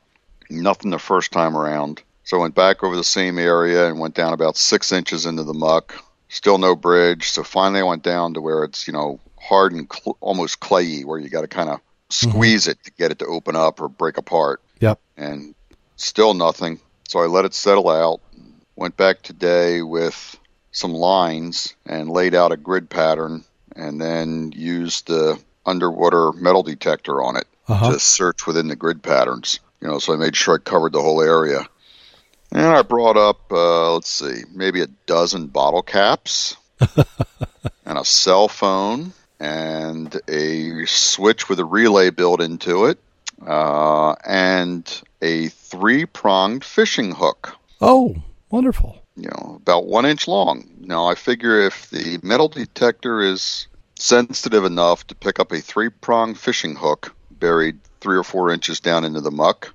[0.52, 2.02] Nothing the first time around.
[2.24, 5.44] So I went back over the same area and went down about six inches into
[5.44, 5.96] the muck.
[6.30, 7.30] Still no bridge.
[7.30, 11.04] So finally I went down to where it's, you know, hard and cl- almost clayey,
[11.04, 13.88] where you got to kind of squeeze it to get it to open up or
[13.90, 15.00] break apart Yep.
[15.18, 15.56] and
[15.96, 16.80] still nothing.
[17.08, 18.22] So I let it settle out.
[18.76, 20.38] Went back today with
[20.72, 23.44] some lines and laid out a grid pattern
[23.76, 27.92] and then used the underwater metal detector on it Uh-huh.
[27.94, 29.60] to search within the grid patterns.
[29.82, 31.68] You know, so I made sure I covered the whole area.
[32.52, 36.56] And I brought up, uh, let's see, maybe a dozen bottle caps
[37.86, 43.00] and a cell phone and a switch with a relay built into it
[43.48, 48.16] uh, and a three pronged fishing hook, Oh,
[48.50, 49.02] wonderful.
[49.16, 50.70] you know, about one inch long.
[50.82, 55.90] Now, I figure if the metal detector is sensitive enough to pick up a three
[55.90, 59.74] pronged fishing hook buried three or four inches down into the muck,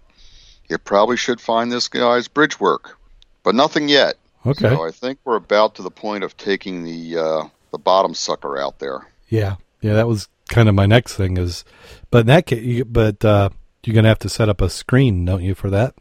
[0.68, 2.99] it probably should find this guy's bridge work.
[3.43, 4.16] But nothing yet.
[4.45, 4.68] Okay.
[4.68, 8.59] So I think we're about to the point of taking the uh, the bottom sucker
[8.59, 9.07] out there.
[9.29, 11.64] Yeah, yeah, that was kind of my next thing is,
[12.11, 13.49] but in that case, you, but uh,
[13.83, 15.95] you're gonna have to set up a screen, don't you, for that?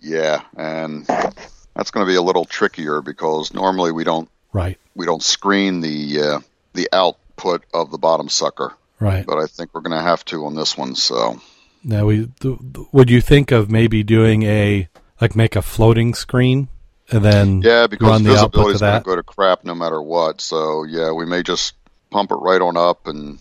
[0.00, 5.04] Yeah, and that's going to be a little trickier because normally we don't Right, we
[5.04, 6.40] don't screen the uh,
[6.72, 9.26] the output of the bottom sucker, right.
[9.26, 10.94] but I think we're going to have to on this one.
[10.94, 11.40] So
[11.84, 12.58] Now, we th-
[12.92, 14.88] would you think of maybe doing a
[15.20, 16.68] like make a floating screen
[17.10, 19.74] and then yeah, because run the output visibility is going to go to crap no
[19.74, 20.40] matter what.
[20.40, 21.74] So yeah, we may just
[22.10, 23.38] pump it right on up and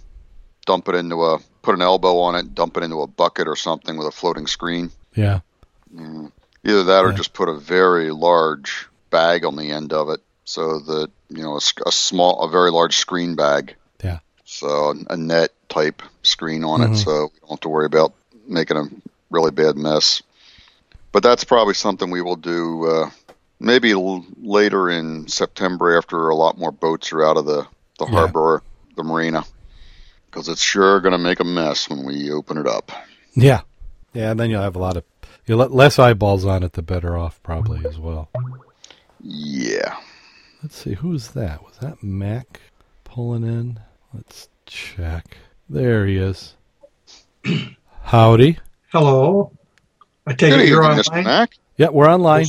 [0.66, 3.56] dump it into a put an elbow on it, dump it into a bucket or
[3.56, 4.92] something with a floating screen.
[5.16, 5.40] Yeah.
[6.64, 7.18] Either that or Yeah.
[7.18, 11.58] just put a very large bag on the end of it, so that you know
[11.86, 13.76] a small, a very large screen bag.
[14.04, 14.20] Yeah.
[14.46, 16.94] So a net type screen on Mhm.
[16.94, 18.14] it, so we don't have to worry about
[18.48, 18.86] making a
[19.30, 20.22] really bad mess.
[21.12, 23.10] But that's probably something we will do uh,
[23.60, 27.66] maybe l- later in September after a lot more boats are out of the
[28.00, 28.12] the Yeah.
[28.12, 28.62] harbor,
[28.96, 29.44] the marina,
[30.28, 32.92] because it's sure going to make a mess when we open it up.
[33.34, 33.62] Yeah.
[34.14, 35.04] Yeah, and then you'll have a lot of
[35.48, 38.30] you'll let less eyeballs on it the better off probably as well.
[39.22, 39.98] Yeah.
[40.62, 41.64] Let's see, who's that?
[41.64, 42.62] Was that Mack
[43.04, 43.80] pulling in?
[44.14, 45.38] Let's check.
[45.70, 46.54] There he is.
[48.08, 48.58] Howdy.
[48.94, 49.52] Hello.
[50.26, 51.08] I take Good it you're evening, Mr.
[51.10, 51.24] online.
[51.26, 51.58] Mack.
[51.76, 52.46] Yeah, we're online.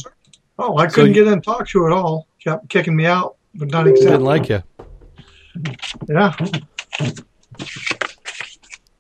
[0.57, 2.29] Oh, I couldn't you- get in and talk to you at all.
[2.39, 4.63] Kept kicking me out, but not We didn't like you.
[6.09, 6.33] Yeah.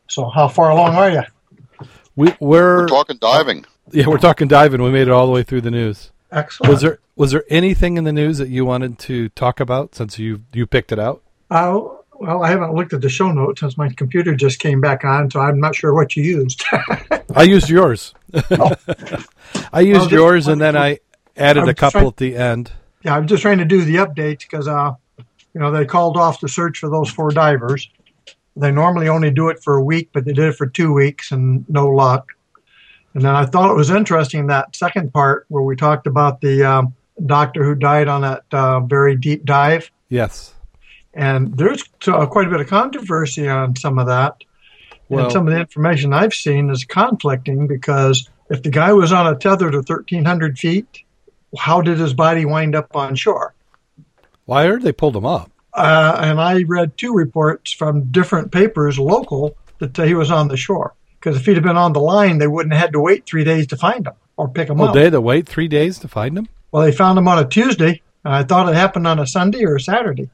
[0.09, 1.23] So how far along are you?
[2.17, 3.65] We we're, We're talking diving.
[3.93, 4.83] yeah, we're talking diving.
[4.83, 6.11] We made it all the way through the news.
[6.33, 6.73] Excellent.
[6.73, 10.19] Was there was there anything in the news that you wanted to talk about since
[10.19, 11.23] you you picked it out?
[11.53, 11.81] Uh,
[12.19, 15.31] well, I haven't looked at the show notes since my computer just came back on,
[15.31, 16.65] so I'm not sure what you used.
[17.35, 18.15] I used yours.
[19.73, 20.99] I used just- yours, and then I
[21.37, 22.73] added I'm a couple trying- at the end.
[23.05, 24.93] yeah, I'm just trying to do the updates because, uh,
[25.55, 27.89] you know, they called off the search for those four divers.
[28.57, 31.31] They normally only do it for a week, but they did it for two weeks
[31.31, 32.27] and no luck.
[33.15, 36.65] And then I thought it was interesting that second part where we talked about the
[36.65, 36.95] um,
[37.25, 39.91] doctor who died on that uh, very deep dive.
[40.09, 40.55] Yes.
[41.15, 44.37] And there's uh, quite a bit of controversy on some of that.
[45.09, 49.13] Well- and some of the information I've seen is conflicting because if the guy was
[49.13, 51.03] on a tether to 1,300 feet,
[51.59, 53.55] how did his body wind up on shore?
[54.47, 55.51] Well, I heard they pulled him up.
[55.75, 60.57] Uh, and I read two reports from different papers, local, that he was on the
[60.57, 60.95] shore.
[61.21, 63.45] Because if he'd have been on the line, they wouldn't have had to wait three
[63.45, 64.95] days to find him or pick him Well, up.
[64.95, 66.49] they had to wait three days to find him.
[66.71, 69.65] Well, they found him on a Tuesday, and I thought it happened on a Sunday
[69.65, 70.31] or a Saturday.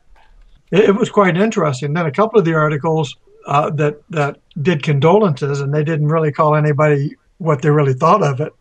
[0.74, 1.92] It, it was quite interesting.
[1.92, 3.16] Then a couple of the articles
[3.46, 8.22] uh, that that did condolences, and they didn't really call anybody what they really thought
[8.22, 8.52] of it,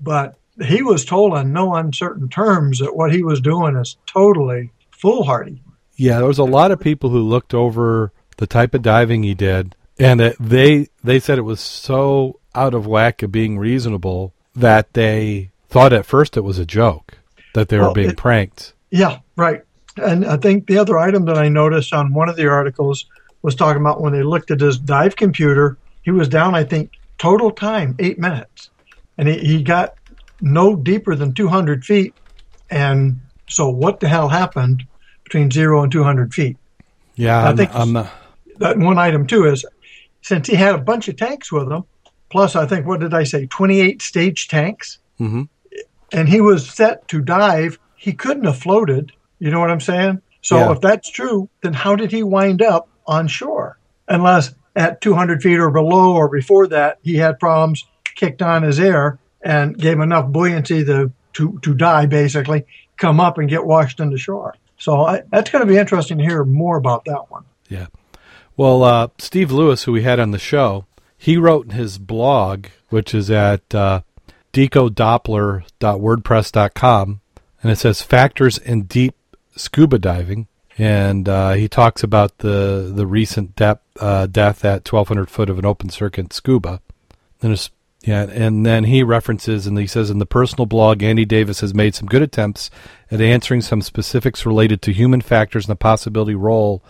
[0.00, 4.70] but he was told in no uncertain terms that what he was doing is totally
[4.90, 5.62] foolhardy.
[5.96, 9.34] Yeah, there was a lot of people who looked over the type of diving he
[9.34, 14.32] did, and it, they they said it was so out of whack of being reasonable
[14.56, 17.18] that they thought at first it was a joke
[17.54, 18.74] that they were being it- pranked.
[18.90, 19.62] Yeah, right.
[20.02, 23.04] And I think the other item that I noticed on one of the articles
[23.42, 26.92] was talking about when they looked at his dive computer, he was down, I think,
[27.18, 28.70] total time, eight minutes.
[29.18, 29.94] And he, he got
[30.40, 32.14] no deeper than 200 feet.
[32.70, 34.84] And so what the hell happened
[35.24, 36.56] between zero and 200 feet?
[37.16, 37.92] Yeah, I I'm, think- I'm
[38.58, 39.64] That one item, too, is
[40.22, 41.84] since he had a bunch of tanks with him,
[42.30, 44.98] plus I think, what did I say, 28 stage tanks?
[45.18, 45.48] mhm.
[46.12, 49.12] and he was set to dive, he couldn't have floated.
[49.40, 50.20] You know what I'm saying?
[50.42, 50.72] So Yeah.
[50.72, 53.78] if that's true, then how did he wind up on shore?
[54.06, 57.84] Unless at 200 feet or below or before that, he had problems,
[58.14, 62.64] kicked on his air, and gave enough buoyancy to, to, to die, basically,
[62.96, 64.54] come up and get washed into shore.
[64.78, 67.44] So I, that's going to be interesting to hear more about that one.
[67.68, 67.86] Yeah.
[68.56, 70.84] Well, uh, Steve Lewis, who we had on the show,
[71.16, 74.02] he wrote in his blog, which is at uh,
[74.52, 77.20] decodoppler.wordpress.com,
[77.62, 79.14] and it says factors in deep
[79.60, 80.48] scuba diving.
[80.78, 85.58] And uh, he talks about the the recent depth, uh, death at 1,200 foot of
[85.58, 86.80] an open circuit scuba.
[87.42, 87.70] And
[88.02, 91.74] yeah, and then he references and he says in the personal blog, Andy Davis has
[91.74, 92.70] made some good attempts
[93.10, 96.82] at answering some specifics related to human factors and the possibility role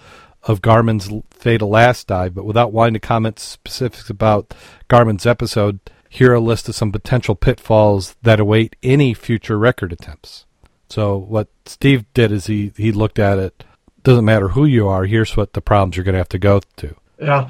[0.44, 4.54] of Garman's fatal last dive, but without wanting to comment specifics about
[4.88, 9.92] Garman's episode, here are a list of some potential pitfalls that await any future record
[9.92, 10.46] attempts.
[10.90, 13.64] So what Steve did is he he looked at it.
[14.02, 15.04] Doesn't matter who you are.
[15.04, 16.96] Here's what the problems you're going to have to go to.
[17.18, 17.48] Yeah.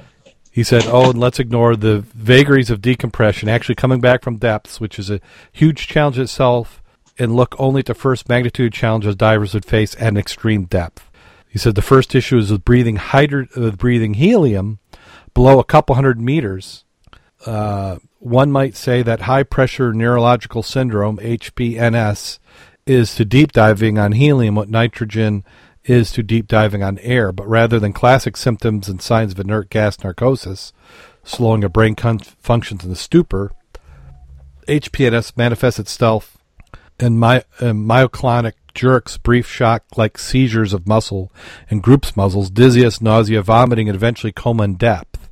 [0.51, 4.81] He said, "Oh, and let's ignore the vagaries of decompression, actually coming back from depths,
[4.81, 5.21] which is a
[5.53, 6.83] huge challenge itself,
[7.19, 11.09] and look only at the first magnitude challenges divers would face at an extreme depth."
[11.49, 14.81] He said the first issue is with breathing hydro- with breathing helium
[15.35, 16.85] below a couple hundred meters.
[17.47, 22.39] Uh, one might say that high pressure neurological syndrome (HPNS)
[22.91, 25.45] is to deep diving on helium what nitrogen
[25.85, 29.71] is to deep diving on air, but rather than classic symptoms and signs of inert
[29.71, 30.73] gas narcosis,
[31.23, 33.53] slowing of brain con- functions in the stupor,
[34.67, 36.37] HPNS manifests itself
[36.99, 41.33] in, my, in myoclonic jerks, brief shock like seizures of muscle
[41.71, 45.31] and groups muscles, dizziness, nausea, vomiting, and eventually coma and depth.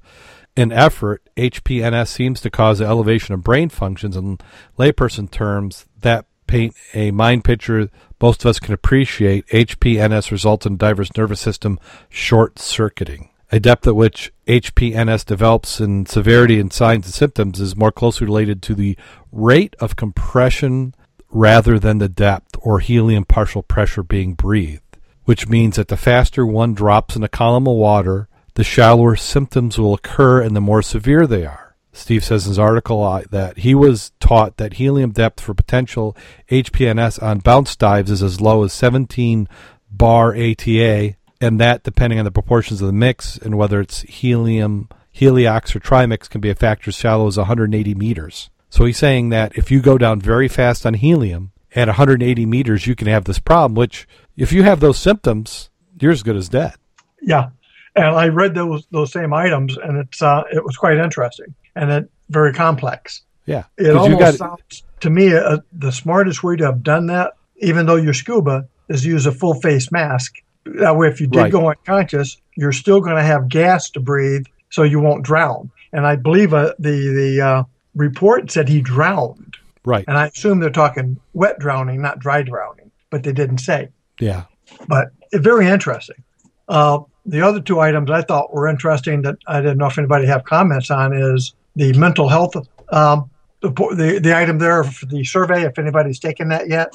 [0.56, 4.16] In effort, HPNS seems to cause the elevation of brain functions.
[4.16, 4.38] In
[4.78, 7.88] layperson terms, that paint a mind picture
[8.20, 9.46] most of us can appreciate.
[9.49, 11.78] HPNS results in diver's nervous system
[12.09, 13.30] short circuiting.
[13.51, 18.26] A depth at which HPNS develops in severity and signs and symptoms is more closely
[18.26, 18.96] related to the
[19.32, 20.94] rate of compression
[21.30, 26.44] rather than the depth or helium partial pressure being breathed, which means that the faster
[26.44, 30.82] one drops in a column of water, the shallower symptoms will occur and the more
[30.82, 31.67] severe they are.
[31.99, 36.16] Steve says in his article uh, that he was taught that helium depth for potential
[36.49, 39.49] HPNS on bounce dives is as low as 17
[39.90, 44.88] bar ATA, and that, depending on the proportions of the mix and whether it's helium,
[45.14, 48.49] heliox, or trimix, can be a factor as shallow as 180 meters.
[48.70, 52.86] So he's saying that if you go down very fast on helium at 180 meters,
[52.86, 55.68] you can have this problem, which, if you have those symptoms,
[56.01, 56.74] you're as good as dead.
[57.20, 57.51] Yeah.
[57.96, 61.91] And I read those those same items, and it's uh, it was quite interesting and
[61.91, 63.22] it very complex.
[63.47, 67.35] Yeah, it almost got, sounds to me uh, the smartest way to have done that,
[67.59, 70.35] even though you're scuba, is use a full face mask.
[70.66, 71.53] That way, if you did right.
[71.53, 75.70] go unconscious, you're still going to have gas to breathe, so you won't drown.
[75.93, 77.64] And I believe uh, the the uh,
[77.95, 79.57] report said he drowned.
[79.85, 80.05] Right.
[80.07, 83.89] And I assume they're talking wet drowning, not dry drowning, but they didn't say.
[84.20, 84.45] Yeah.
[84.87, 86.22] But very interesting.
[86.68, 90.26] Uh, the other two items I thought were interesting that I didn't know if anybody
[90.26, 92.57] have comments on is the mental health,
[92.89, 96.93] um, the, the, the item there for the survey, if anybody's taken that yet,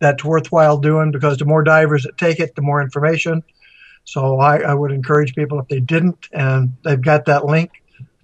[0.00, 3.42] that's worthwhile doing because the more divers that take it, the more information.
[4.04, 7.70] So I, I would encourage people if they didn't and they've got that link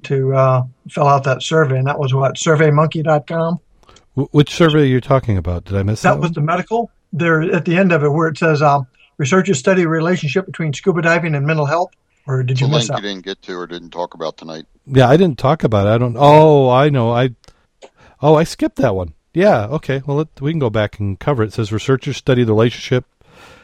[0.05, 1.79] to uh, fill out that survey.
[1.79, 3.61] And that was what, surveymonkey.com?
[4.15, 5.65] Which survey are you talking about?
[5.65, 6.15] Did I miss that?
[6.15, 6.91] That was the medical.
[7.15, 8.87] There at the end of it where it says um,
[9.17, 11.93] researchers study relationship between scuba diving and mental health.
[12.27, 13.03] Or did you the miss link out?
[13.03, 14.66] you didn't get to or didn't talk about tonight.
[14.87, 15.91] Yeah, I didn't talk about it.
[15.91, 16.16] I don't.
[16.18, 17.12] Oh, I know.
[17.12, 17.31] I.
[18.22, 19.14] Oh, I skipped that one.
[19.35, 19.66] Yeah.
[19.66, 20.03] Okay.
[20.07, 21.49] Well, let, we can go back and cover it.
[21.49, 23.05] It says researchers study the relationship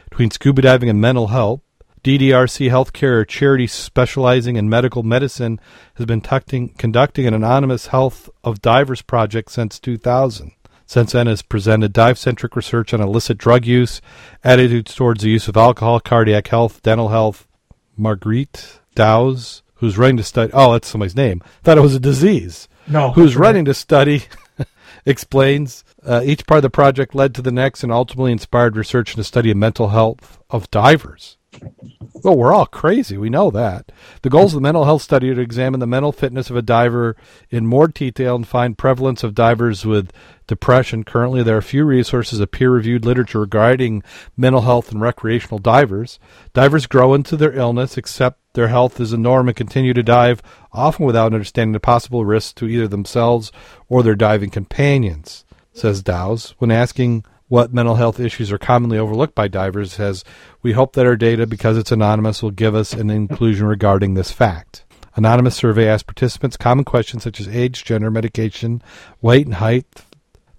[0.09, 1.61] between scuba diving and mental health.
[2.03, 5.59] DDRC Healthcare, a charity specializing in medical medicine,
[5.95, 10.51] has been tucting, conducting an anonymous health of divers project since 2000.
[10.87, 14.01] Since then, has presented dive-centric research on illicit drug use,
[14.43, 17.47] attitudes towards the use of alcohol, cardiac health, dental health.
[18.01, 20.51] Marguerite Dowse, who's running to study.
[20.53, 21.41] Oh, that's somebody's name.
[21.63, 22.67] Thought it was a disease.
[22.87, 23.11] No.
[23.11, 24.23] Who's running to study?
[25.05, 29.11] explains uh, each part of the project led to the next and ultimately inspired research
[29.11, 31.37] into study of mental health of divers.
[32.23, 33.17] Well, we're all crazy.
[33.17, 33.91] We know that.
[34.21, 36.61] The goals of the mental health study are to examine the mental fitness of a
[36.61, 37.15] diver
[37.49, 40.11] in more detail and find prevalence of divers with
[40.45, 41.03] depression.
[41.03, 44.03] Currently, there are few resources of peer reviewed literature regarding
[44.37, 46.19] mental health and recreational divers.
[46.53, 50.43] Divers grow into their illness, accept their health as a norm, and continue to dive,
[50.73, 53.51] often without understanding the possible risks to either themselves
[53.89, 55.43] or their diving companions,
[55.73, 56.53] says Dowse.
[56.59, 60.23] When asking what mental health issues are commonly overlooked by divers says,
[60.61, 64.31] We hope that our data, because it's anonymous, will give us an inclusion regarding this
[64.31, 64.85] fact.
[65.17, 68.81] Anonymous survey asked participants common questions such as age, gender, medication,
[69.21, 69.85] weight, and height.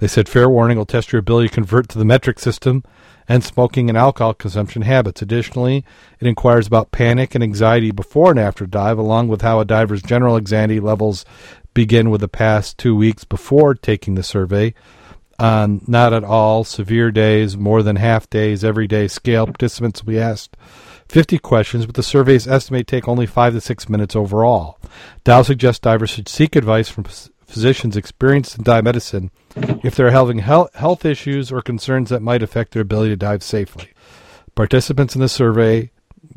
[0.01, 2.85] They said fair warning will test your ability to convert to the metric system
[3.27, 5.23] and smoking and alcohol consumption habits.
[5.23, 5.87] Additionally,
[6.21, 10.03] it inquires about panic and anxiety before and after dive, along with how a diver's
[10.03, 11.25] general anxiety levels
[11.73, 14.75] begin with the past two weeks before taking the survey
[15.43, 19.47] on not at all severe days, more than half days, every day scale.
[19.47, 20.57] Participants will be asked
[21.09, 24.79] 50 questions, but the surveys estimate take only five to six minutes overall.
[25.25, 29.31] Dow suggests divers should seek advice from physicians experienced in dive medicine
[29.83, 33.91] if they're having health issues or concerns that might affect their ability to dive safely.
[34.55, 35.91] Participants in the survey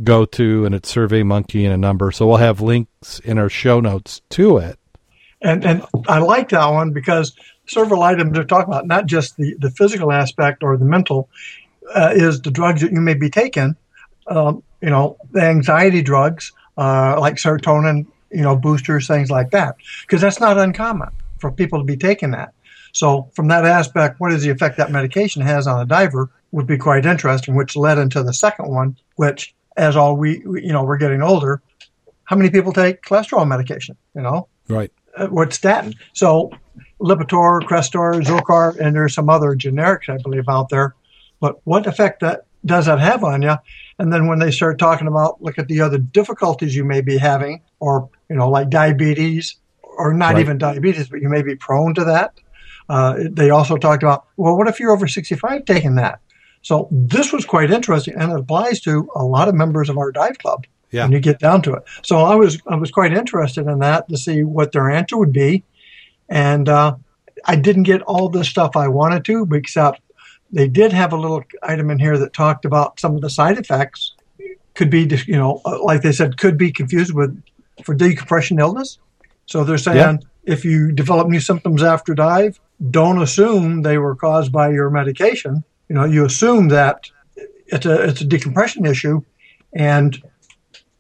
[0.04, 3.50] go to, and it's Survey Monkey and a number, so we'll have links in our
[3.50, 4.80] show notes to it.
[5.46, 7.36] And and I like that one because
[7.68, 11.30] several items they're talking about, not just the, the physical aspect or the mental,
[11.94, 13.76] uh, is the drugs that you may be taking.
[14.28, 19.76] Um, you know, the anxiety drugs uh, like serotonin, you know, boosters, things like that,
[20.02, 22.54] because that's not uncommon for people to be taking that.
[22.92, 26.66] So, from that aspect, what is the effect that medication has on a diver would
[26.66, 30.84] be quite interesting, which led into the second one, which, as all we, you know,
[30.84, 31.62] we're getting older,
[32.24, 33.96] how many people take cholesterol medication?
[34.16, 34.92] You know, right?
[35.16, 35.94] Uh, what statin?
[36.14, 36.52] So,
[37.00, 40.96] Lipitor, Crestor, Zocor, and there's some other generics, I believe, out there.
[41.40, 43.56] But what effect that does that have on you?
[44.00, 47.18] And then when they start talking about, look at the other difficulties you may be
[47.18, 50.42] having, or you know, like diabetes, or not right.
[50.42, 52.34] even diabetes, but you may be prone to that.
[52.90, 56.20] Uh, they also talked about, well, what if you're over 65 taking that?
[56.62, 60.12] So this was quite interesting, and it applies to a lot of members of our
[60.12, 60.66] dive club.
[60.92, 61.04] Yeah.
[61.04, 61.84] when you get down to it.
[62.04, 65.34] So I was I was quite interested in that to see what their answer would
[65.34, 65.64] be,
[66.30, 66.96] and uh,
[67.46, 70.00] I didn't get all the stuff I wanted to, except
[70.52, 73.58] they did have a little item in here that talked about some of the side
[73.58, 74.14] effects.
[74.74, 77.42] Could be, you know, uh, like they said, could be confused with
[77.84, 79.00] for decompression illness.
[79.46, 80.18] So they're saying Yeah.
[80.54, 82.60] if you develop new symptoms after dive,
[82.92, 85.64] don't assume they were caused by your medication.
[85.88, 87.10] You know, you assume that
[87.68, 89.22] it's a it's a decompression issue,
[89.74, 90.22] and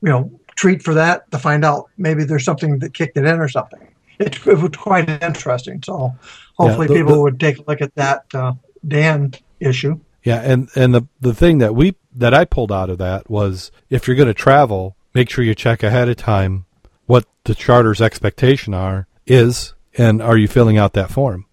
[0.06, 3.39] you know treat for that to find out maybe there's something that kicked it in
[3.39, 3.82] or something.
[4.18, 5.84] It, it was quite interesting.
[5.84, 6.16] So
[6.58, 8.53] hopefully the- people the- would take a look at that uh,
[8.88, 9.99] Dan issue.
[10.24, 13.72] Yeah, and and the the thing that we that I pulled out of that was
[13.89, 16.66] if you're going to travel, make sure you check ahead of time
[17.08, 21.45] what the charter's expectation are is, and are you filling out that form?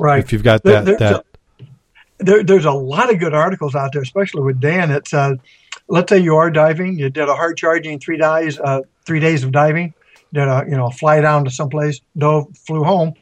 [0.00, 0.18] Right.
[0.24, 1.26] If you've got There- that there's that
[2.18, 4.90] there, there's a lot of good articles out there, especially with Dan.
[4.90, 5.34] It's uh,
[5.88, 9.44] let's say you are diving, you did a hard charging three days, uh, three days
[9.44, 9.94] of diving,
[10.32, 13.14] did a you know fly down to someplace, dove, flew home,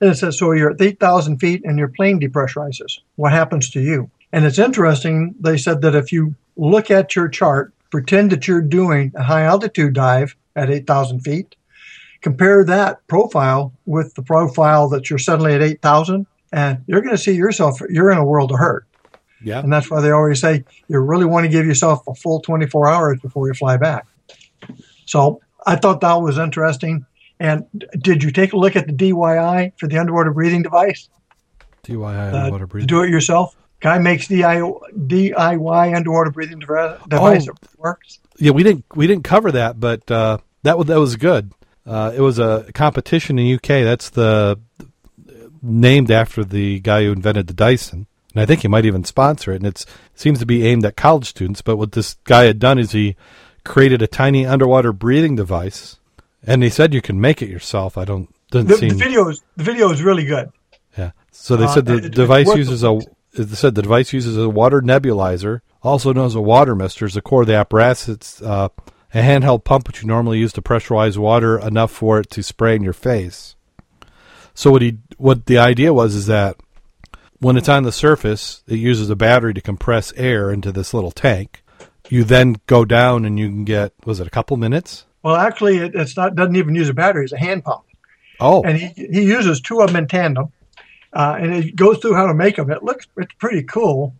[0.00, 2.98] and it says so you're at eight thousand feet and your plane depressurizes.
[3.16, 4.10] What happens to you?
[4.32, 5.34] And it's interesting.
[5.40, 9.42] They said that if you look at your chart, pretend that you're doing a high
[9.42, 11.54] altitude dive at eight thousand feet,
[12.20, 17.16] compare that profile with the profile that you're suddenly at eight thousand and you're going
[17.16, 18.86] to see yourself you're in a world of hurt
[19.42, 22.40] yeah and that's why they always say you really want to give yourself a full
[22.40, 24.06] 24 hours before you fly back
[25.04, 27.04] so i thought that was interesting
[27.38, 27.64] and
[27.98, 31.08] did you take a look at the DIY for the underwater breathing device
[31.84, 32.86] DIY uh, underwater breathing.
[32.86, 34.60] do it yourself guy makes DI,
[35.06, 37.54] diy underwater breathing device device Oh.
[37.60, 41.16] that works Yeah, we didn't we didn't cover that, but uh, that was that was
[41.16, 41.52] good.
[41.86, 43.84] Uh, it was a competition in UK.
[43.84, 44.58] That's the
[45.62, 48.06] named after the guy who invented the Dyson,
[48.36, 49.56] and I think he might even sponsor it.
[49.56, 51.62] And it seems to be aimed at college students.
[51.62, 53.16] But what this guy had done is he
[53.64, 55.96] created a tiny underwater breathing device,
[56.46, 57.96] and he said you can make it yourself.
[57.96, 60.50] I don't doesn't the, the video is the video is really good
[60.98, 61.12] yeah.
[61.30, 63.00] So they Uh, said the it- device uses a.
[63.32, 67.06] They said the device uses a water nebulizer, also known as a water mister.
[67.06, 68.68] As the core of the apparatus, it's uh,
[69.14, 72.76] a handheld pump which you normally use to pressurize water enough for it to spray
[72.76, 73.54] in your face.
[74.54, 76.56] So what he, what the idea was, is that
[77.40, 81.10] when it's on the surface, it uses a battery to compress air into this little
[81.10, 81.62] tank.
[82.08, 85.04] You then go down and you can get was it a couple minutes?
[85.22, 87.82] well actually it, it's not doesn't even use a battery it's a hand pump
[88.40, 90.52] Oh, and he, he uses two of them in tandem,
[91.12, 92.70] uh, and it goes through how to make them.
[92.70, 94.14] It looks it's pretty cool,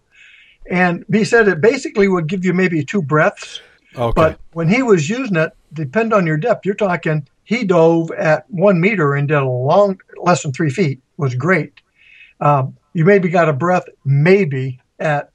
[0.70, 3.60] and he said it basically would give you maybe two breaths.
[3.96, 4.12] okay.
[4.14, 6.64] But when he was using it, depend on your depth.
[6.64, 11.00] You're talking he dove at one meter and did a long less than three feet
[11.16, 11.80] was great.
[12.40, 15.28] Um, you maybe got a breath maybe at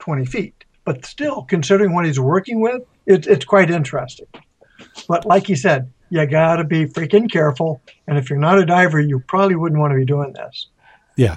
[0.00, 4.26] 20 feet, but still considering what he's working with, it, it's quite interesting.
[5.06, 7.80] But like he said, you got to be freaking careful.
[8.08, 10.66] And if you're not a diver, you probably wouldn't want to be doing this.
[11.16, 11.36] yeah.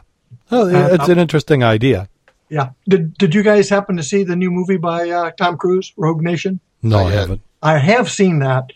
[0.49, 2.09] Oh, Uh, it's an interesting idea.
[2.49, 2.69] Yeah.
[2.89, 6.23] Did, did you guys happen to see the new movie by uh, Tom Cruise, Rogue
[6.23, 6.59] Nation?
[6.81, 7.41] No, I haven't.
[7.61, 8.71] I have seen that.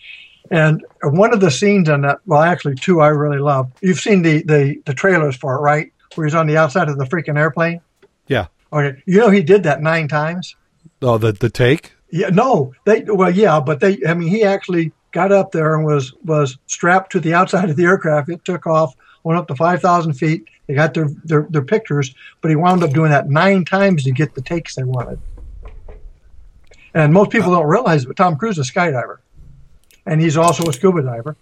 [0.52, 3.72] And one of the scenes in that, well, actually, two I really love.
[3.82, 5.91] You've seen the, the, the trailers for it, right?
[6.16, 7.82] Where he's on the outside of the freaking airplane.
[8.28, 8.47] Yeah.
[8.72, 9.01] Okay.
[9.05, 10.55] You know, he did that nine times.
[11.01, 11.93] Oh, the the take.
[12.12, 15.86] Yeah, no, they, well, yeah, but they, I mean, he actually got up there and
[15.86, 18.30] was, was strapped to the outside of the aircraft.
[18.30, 18.93] It took off,
[19.24, 20.45] went up to 5,000 feet.
[20.68, 24.12] They got their, their, their pictures, but he wound up doing that nine times to
[24.12, 25.20] get the takes they wanted.
[26.93, 27.59] And most people uh.
[27.59, 29.20] don't realize, but Tom Cruise is a skydiver,
[30.05, 31.38] and he's also a scuba diver.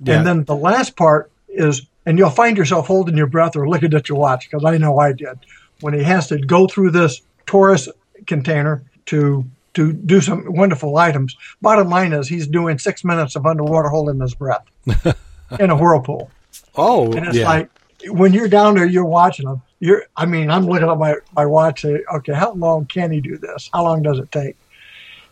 [0.00, 0.18] Yeah.
[0.18, 3.92] And then the last part is, and you'll find yourself holding your breath or looking
[3.92, 5.38] at your watch, because I know I did,
[5.82, 7.86] when he has to go through this torus
[8.26, 9.44] container to
[9.74, 11.36] to do some wonderful items.
[11.60, 14.64] Bottom line is, he's doing six minutes of underwater holding his breath
[15.60, 16.30] in a whirlpool.
[16.74, 17.46] Oh, And it's yeah.
[17.46, 17.70] like
[18.06, 19.60] when you're down there, you're watching him.
[19.78, 21.82] You're, I mean, I'm looking at my, my watch.
[21.82, 23.68] Say, okay, how long can he do this?
[23.72, 24.56] How long does it take?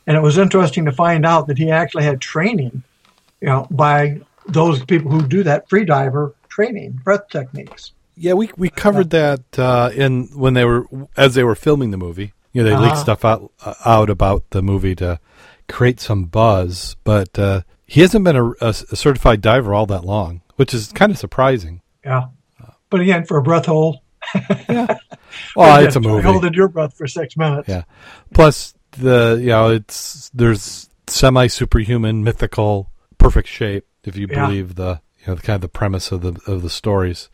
[0.07, 2.85] And it was interesting to find out that he actually had training,
[3.41, 7.93] you know, by those people who do that free diver training, breath techniques.
[8.17, 10.87] yeah, we we covered that uh, in when they were
[11.17, 12.33] as they were filming the movie.
[12.53, 13.03] You know, they leaked Uh-huh.
[13.03, 15.21] stuff out uh, out about the movie to
[15.69, 20.41] create some buzz, but uh, he hasn't been a, a certified diver all that long,
[20.57, 21.83] which is kind of surprising.
[22.05, 22.27] Yeah.
[22.89, 23.99] But again, for a breath hold,
[24.69, 24.97] yeah,
[25.57, 26.23] Well, it's a movie.
[26.23, 27.69] Holding your breath for six minutes.
[27.69, 27.83] Yeah.
[28.33, 34.47] Plus the you know it's there's semi superhuman, mythical, perfect shape if you Yeah.
[34.47, 37.29] believe the you know the kind of the premise of the of the stories.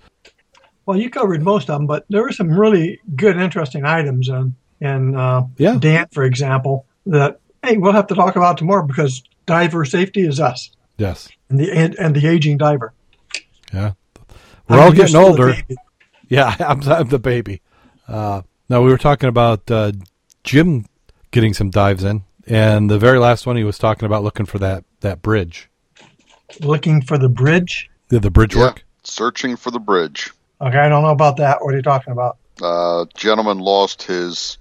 [0.87, 4.55] Well, you covered most of them, but there were some really good, interesting items in
[4.81, 5.77] in uh, Yeah.
[5.79, 10.41] Dan, for example, that hey, we'll have to talk about tomorrow because diver safety is
[10.41, 11.29] us Yes.
[11.49, 12.93] and the and, and the aging diver.
[13.73, 13.93] Yeah.
[14.69, 15.55] We're I all getting older.
[16.29, 17.61] Yeah, I'm, I'm the baby.
[18.09, 18.41] Uh,
[18.71, 19.93] no, we were talking about uh,
[20.45, 20.87] Jim
[21.31, 24.59] getting some dives in, and the very last one he was talking about looking for
[24.59, 25.69] that that bridge,
[26.61, 27.89] Looking for the bridge.
[28.09, 28.63] the, the bridge Yeah.
[28.63, 28.85] work.
[29.05, 30.31] Searching for the bridge.
[30.61, 31.65] Okay, I don't know about that.
[31.65, 32.37] What are you talking about?
[32.63, 34.59] Uh, gentleman lost his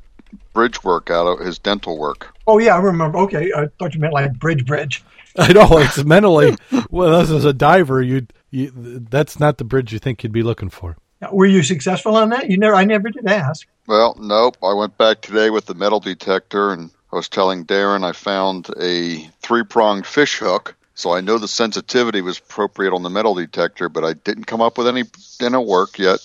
[0.54, 2.34] bridge work out of his dental work.
[2.48, 3.20] Oh yeah, I remember.
[3.20, 5.04] Okay, I thought you meant like bridge, bridge.
[5.38, 6.56] I know it's mentally.
[6.89, 8.72] well, as a diver, you you
[9.10, 10.98] that's not the bridge you think you'd be looking for.
[11.32, 12.50] Were you successful on that?
[12.50, 12.76] You never.
[12.76, 13.68] I never did ask.
[13.86, 14.58] Well, nope.
[14.64, 18.70] I went back today with the metal detector and I was telling Darrin I found
[18.80, 20.76] a three pronged fish hook.
[20.96, 24.62] So I know the sensitivity was appropriate on the metal detector, but I didn't come
[24.62, 25.04] up with any
[25.39, 26.20] dental work yet.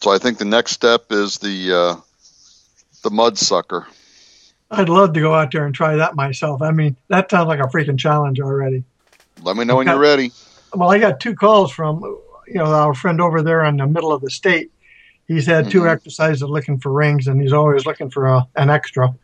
[0.00, 2.00] So I think the next step is the uh,
[3.02, 3.86] the mud sucker.
[4.70, 6.62] I'd love to go out there and try that myself.
[6.62, 8.84] I mean, that sounds like a freaking challenge already.
[9.42, 10.32] Let me know when you're ready.
[10.74, 12.02] Well, I got two calls from
[12.46, 14.70] you know our friend over there in the middle of the state.
[15.26, 15.92] He's had 2 Mhm.
[15.92, 19.14] exercises looking for rings, and he's always looking for a, an extra.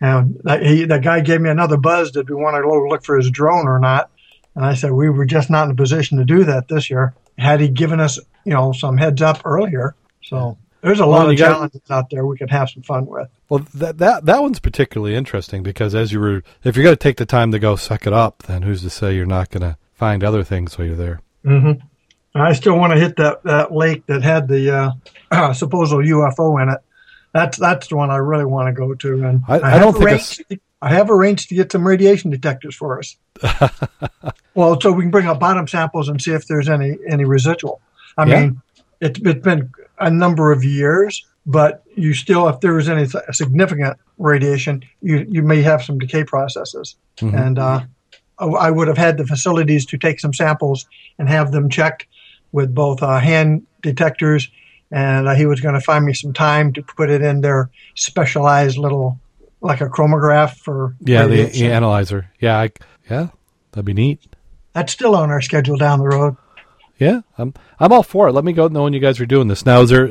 [0.00, 2.10] And he, the guy gave me another buzz.
[2.10, 4.10] Did we want to go look for his drone or not?
[4.54, 7.14] And I said we were just not in a position to do that this year.
[7.38, 11.30] Had he given us you know some heads up earlier, so there's a Well, lot
[11.30, 13.28] of got- challenges out there we could have some fun with.
[13.48, 16.96] Well, that that that one's particularly interesting because as you were, if you're going to
[16.96, 19.62] take the time to go suck it up, then who's to say you're not going
[19.62, 21.20] to find other things while you're there?
[21.44, 21.72] hmm
[22.34, 24.94] I still want to hit that, that lake that had the
[25.30, 26.80] uh, supposed UFO in it.
[27.36, 29.24] That's that's the one I really want to go to.
[29.26, 30.44] And I- I have don't think arranged,
[30.82, 33.16] I have arranged to get some radiation detectors for us.
[34.54, 37.80] well, so we can bring up bottom samples and see if there's any any residual.
[38.16, 38.40] I Yeah.
[38.40, 38.60] mean,
[39.00, 43.98] it's it's been a number of years, but you still, if there was any significant
[44.18, 46.96] radiation, you you may have some decay processes.
[47.18, 47.34] Mhm.
[47.46, 47.80] And uh,
[48.38, 50.86] I I would have had the facilities to take some samples
[51.18, 52.06] and have them checked
[52.52, 54.48] with both uh, hand detectors,
[54.90, 57.70] and uh, he was going to find me some time to put it in their
[57.94, 59.18] specialized little,
[59.60, 61.66] like a chromograph for Yeah, the, radiation.
[61.68, 62.30] the analyzer.
[62.40, 62.70] Yeah, I,
[63.10, 63.28] yeah,
[63.72, 64.20] that'd be neat.
[64.72, 66.36] That's still on our schedule down the road.
[66.98, 68.32] Yeah, I'm I'm all for it.
[68.32, 69.66] Let me go know when you guys are doing this.
[69.66, 70.06] Now, is there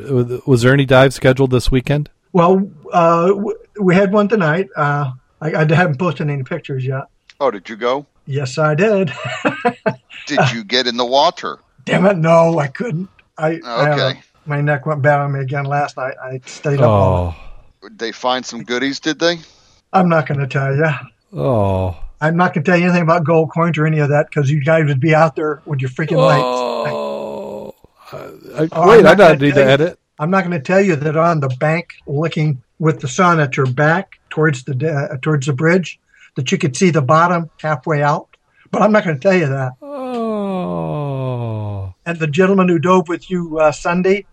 [0.46, 2.10] was there any dives scheduled this weekend?
[2.32, 3.32] Well, uh,
[3.80, 4.68] we had one tonight.
[4.76, 7.04] Uh, I, I haven't posted any pictures yet.
[7.40, 8.06] Oh, did you go?
[8.26, 9.12] Yes, I did.
[10.26, 11.58] Did you get in the water?
[11.84, 13.08] Damn it, no, I couldn't.
[13.38, 14.20] I, I had Okay.
[14.46, 16.14] My neck went bad on me again last night.
[16.22, 16.90] I stayed up.
[16.90, 17.36] Oh,
[17.82, 19.38] Did they find some goodies, did they?
[19.92, 20.86] I'm not going to tell you.
[21.40, 24.28] oh, I'm not going to tell you anything about gold coins or any of that
[24.30, 26.42] because you guys would be out there with your freaking lights.
[26.44, 27.74] oh.
[28.12, 28.16] I,
[28.62, 29.98] I, Oh, wait, I'm I don't need to edit.
[30.18, 33.56] I'm not going to tell you that on the bank, looking with the sun at
[33.56, 35.98] your back towards the uh, towards the bridge,
[36.36, 38.28] that you could see the bottom halfway out.
[38.70, 39.72] But I'm not going to tell you that.
[39.82, 44.26] Oh, And the gentleman who dove with you uh, Sunday,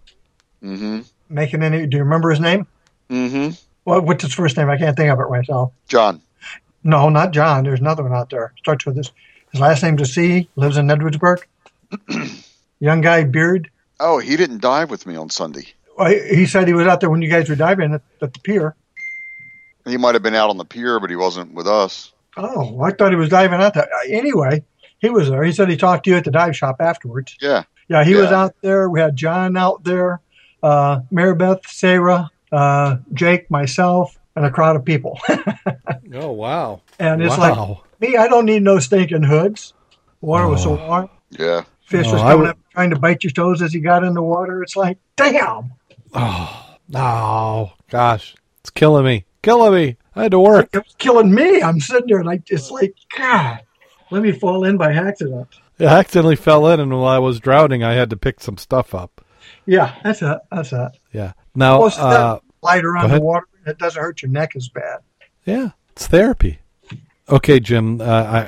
[0.64, 1.01] Mm-hmm.
[1.30, 1.86] making any?
[1.88, 2.68] Do you remember his name?
[3.09, 3.51] Mm-hmm.
[3.86, 4.70] Well, what's his first name?
[4.70, 5.74] I can't think of it myself.
[5.88, 6.22] John.
[6.84, 7.64] No, not John.
[7.64, 8.53] There's another one out there.
[8.57, 9.11] Starts with his
[9.51, 10.49] his last name's a C.
[10.55, 11.43] Lives in Edwardsburg.
[12.80, 13.70] Young guy, beard.
[13.99, 15.68] Oh, he didn't dive with me on Sunday.
[15.97, 18.34] Well, he he said he was out there when you guys were diving at, at
[18.34, 18.76] the pier.
[19.86, 22.11] He might have been out on the pier, but he wasn't with us.
[22.38, 23.88] Oh, I thought he was diving out there.
[24.07, 24.64] Anyway,
[24.99, 25.43] he was there.
[25.43, 27.36] He said he talked to you at the dive shop afterwards.
[27.41, 27.64] Yeah.
[27.89, 28.89] Yeah, he was out there.
[28.89, 30.22] We had John out there,
[30.64, 35.20] uh, Marybeth, Sarah, uh, Jake, myself, and a crowd of people.
[36.16, 38.18] oh, wow, and it's like me.
[38.18, 39.74] I don't need no stinking hoods.
[40.22, 40.88] Water was so Oh.
[40.88, 41.09] warm.
[41.32, 41.64] Yeah.
[41.86, 44.14] Fish Oh, was coming would- up trying to bite your toes as he got in
[44.16, 44.64] the water.
[44.64, 45.74] It's like, damn.
[46.14, 49.97] Oh, oh, gosh, it's killing me, killing me.
[50.16, 50.70] I had to work.
[50.74, 51.61] It was killing me.
[51.61, 53.61] I'm sitting there like, it's like, God,
[54.11, 55.47] let me fall in by accident.
[55.80, 58.93] I accidentally fell in, and while I was drowning, I had to pick some stuff
[58.95, 59.12] up.
[59.66, 60.38] Yeah, that's it.
[60.51, 60.91] That's it.
[61.14, 61.34] Yeah.
[61.55, 63.47] Now, Well, so uh, lighter on the water.
[63.66, 64.99] It doesn't hurt your neck as bad.
[65.45, 66.59] yeah, it's therapy.
[67.30, 68.01] Okay, Jim.
[68.01, 68.05] Uh,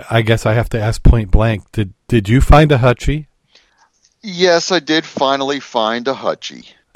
[0.09, 1.71] I, I guess I have to ask point blank.
[1.71, 3.27] Did did you find a hutchie?
[4.21, 6.73] Yes, I did finally find a hutchie.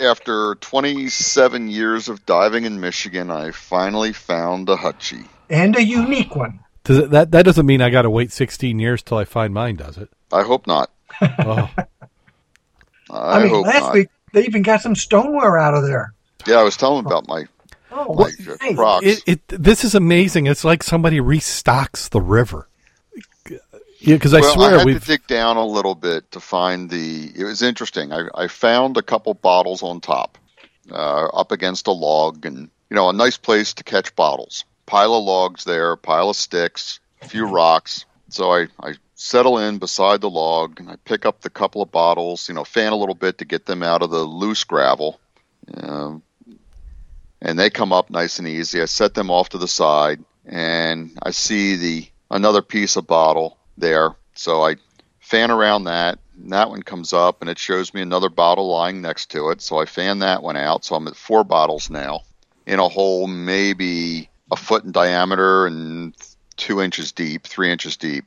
[0.00, 5.26] After 27 years of diving in Michigan, I finally found a hutchie.
[5.50, 6.60] and a unique one.
[6.84, 9.52] Does it, that that doesn't mean I got to wait 16 years till I find
[9.52, 10.08] mine, does it?
[10.32, 10.90] I hope not.
[11.20, 11.70] Oh,
[13.10, 13.94] I, I, mean, hope last not.
[13.94, 16.12] week they even got some stoneware out of there.
[16.46, 17.44] Yeah, I was telling about my,
[17.90, 18.76] Oh, my my uh, nice.
[18.76, 19.06] Crocs.
[19.06, 20.46] it, it this is amazing.
[20.46, 22.68] It's like somebody restocks the river.
[24.00, 26.40] Yeah, because I well, swear I had we've to dig down a little bit to
[26.40, 27.32] find the.
[27.34, 28.12] It was interesting.
[28.12, 30.38] I, I found a couple bottles on top,
[30.92, 34.64] uh, up against a log, and you know, a nice place to catch bottles.
[34.86, 38.04] Pile of logs there, pile of sticks, a few rocks.
[38.28, 41.90] So I, I settle in beside the log and I pick up the couple of
[41.90, 45.18] bottles, you know, fan a little bit to get them out of the loose gravel.
[45.76, 46.22] Um,
[47.42, 48.80] and they come up nice and easy.
[48.80, 53.58] I set them off to the side and I see the another piece of bottle
[53.76, 54.14] there.
[54.34, 54.76] So I
[55.18, 56.20] fan around that.
[56.36, 59.60] And that one comes up and it shows me another bottle lying next to it.
[59.60, 60.84] So I fan that one out.
[60.84, 62.20] So I'm at four bottles now
[62.66, 66.14] in a hole maybe a foot in diameter and
[66.56, 68.24] two inches deep, three inches deep.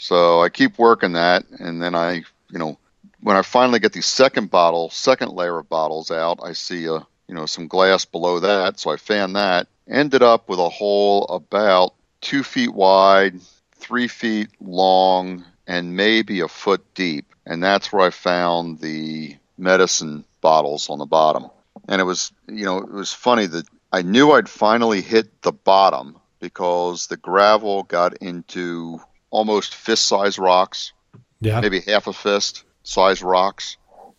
[0.00, 2.78] So I keep working that, and then I, you know,
[3.20, 7.06] when I finally get the second bottle, second layer of bottles out, I see a,
[7.28, 8.80] you know, some glass below that.
[8.80, 9.68] So I fan that.
[9.86, 11.92] Ended up with a hole about
[12.22, 13.42] two feet wide,
[13.74, 17.34] three feet long, and maybe a foot deep.
[17.44, 21.50] And that's where I found the medicine bottles on the bottom.
[21.88, 25.52] And it was, you know, it was funny that I knew I'd finally hit the
[25.52, 28.98] bottom because the gravel got into
[29.30, 30.92] almost fist size rocks,
[31.40, 31.60] Yeah.
[31.60, 33.76] maybe half a fist size rocks.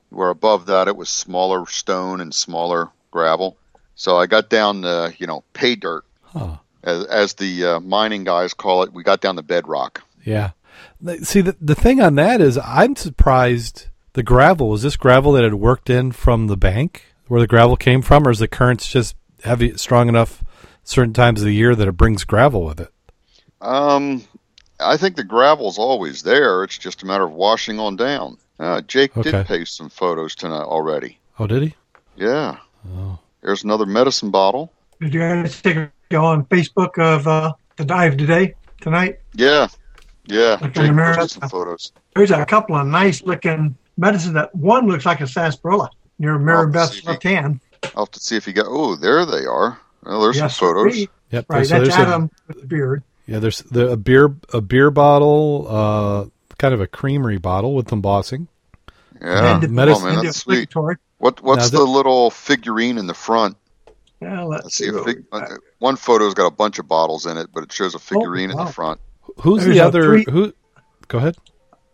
[0.09, 3.55] Where above that it was smaller stone and smaller gravel.
[3.95, 6.57] So I got down the, you know, pay dirt, Huh.
[6.83, 8.91] as, as the uh, mining guys call it.
[8.91, 10.03] We got down the bedrock.
[10.25, 10.51] Yeah.
[11.23, 15.43] See, the, the thing on that is, I'm surprised the gravel was this gravel that
[15.43, 18.89] had worked in from the bank where the gravel came from, or is the currents
[18.91, 20.43] just heavy, strong enough
[20.83, 22.91] certain times of the year that it brings gravel with it?
[23.61, 24.23] Um,
[24.81, 26.63] I think the gravel's always there.
[26.63, 28.37] It's just a matter of washing on down.
[28.59, 29.31] Uh, Jake Okay.
[29.31, 31.19] did paste some photos tonight already.
[31.39, 31.75] Oh, did he?
[32.15, 32.57] Yeah.
[32.95, 33.17] Oh.
[33.41, 34.71] There's another medicine bottle.
[34.99, 39.19] Did you guys take a go on Facebook of uh, the dive today, tonight?
[39.33, 39.67] Yeah.
[40.27, 40.57] Yeah.
[40.61, 41.91] Look in Jake the posted some photos.
[42.15, 46.67] There's a couple of nice looking medicine that one looks like a sarsaparilla near Mary
[46.67, 47.59] Oh, Beth's left hand.
[47.95, 48.67] I'll have to see if you got.
[48.69, 49.79] Oh, there they are.
[50.03, 51.07] Well, there's Yes, some photos.
[51.31, 51.45] Yep.
[51.49, 53.03] Right, so that's there's a- Adam with the beard.
[53.27, 56.25] Yeah, there's the, a beer a beer bottle, uh,
[56.57, 58.47] kind of a creamery bottle with embossing.
[59.21, 59.53] Yeah.
[59.55, 60.73] And the medicine- Oh man, that's sweet.
[60.73, 63.55] What What's Now the that- little figurine in the front?
[64.21, 64.89] Yeah, let's, Let's see.
[64.89, 64.97] see.
[64.97, 65.45] A fig, uh,
[65.79, 68.57] one photo's got a bunch of bottles in it, but it shows a figurine in
[68.57, 68.65] wow.
[68.65, 68.99] the front.
[69.39, 70.03] Who's There's the other?
[70.03, 70.53] three- Who?
[71.07, 71.37] Go ahead.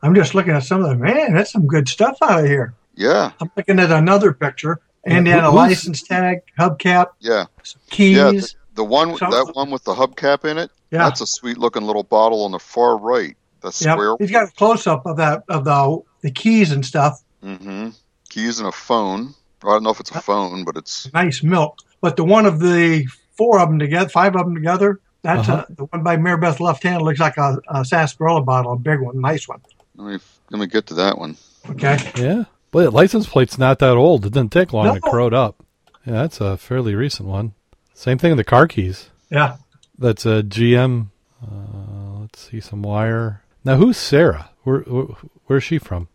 [0.04, 1.00] I'm just looking at some of them.
[1.00, 2.74] Man, that's some good stuff out of here.
[2.96, 3.32] Yeah.
[3.40, 4.80] I'm looking at another picture.
[5.06, 7.46] Yeah, then who- who's- license tag, hubcap, Yeah.
[7.90, 8.16] keys.
[8.18, 8.32] Yeah.
[8.78, 10.72] The, the one So- that one with the hubcap in it.
[10.92, 11.00] Yeah.
[11.00, 13.36] That's a sweet looking little bottle on the far right.
[13.62, 13.94] That's Yep.
[13.98, 14.16] square.
[14.20, 17.22] He's got a close up of that of the the keys and stuff.
[17.44, 17.90] Mm-hmm.
[18.30, 19.34] Keys and a phone.
[19.64, 21.80] I don't know if it's a phone, but it's Nice milk.
[22.02, 23.06] But the one of the
[23.38, 25.58] four of them together, five of them together, that's Uh-huh.
[25.62, 28.78] uh the one by Mary Beth's left hand looks like a, a sarsaparilla bottle, a
[28.78, 29.60] big one, nice one.
[29.96, 30.20] let me
[30.52, 31.36] let me get to that one.
[31.70, 31.98] Okay.
[32.16, 32.46] Yeah.
[32.72, 34.26] Well, the license plate's not that old.
[34.26, 35.12] It didn't take long to No.
[35.12, 35.64] corrode up.
[36.06, 37.54] Yeah, that's a fairly recent one.
[37.98, 39.10] Same thing with the car keys.
[39.32, 39.58] Yeah.
[39.98, 41.08] That's a GM.
[41.42, 43.42] Uh, let's see some wire.
[43.66, 44.52] Now, who's Sarah?
[44.64, 45.06] Where, where
[45.48, 46.08] where's she from?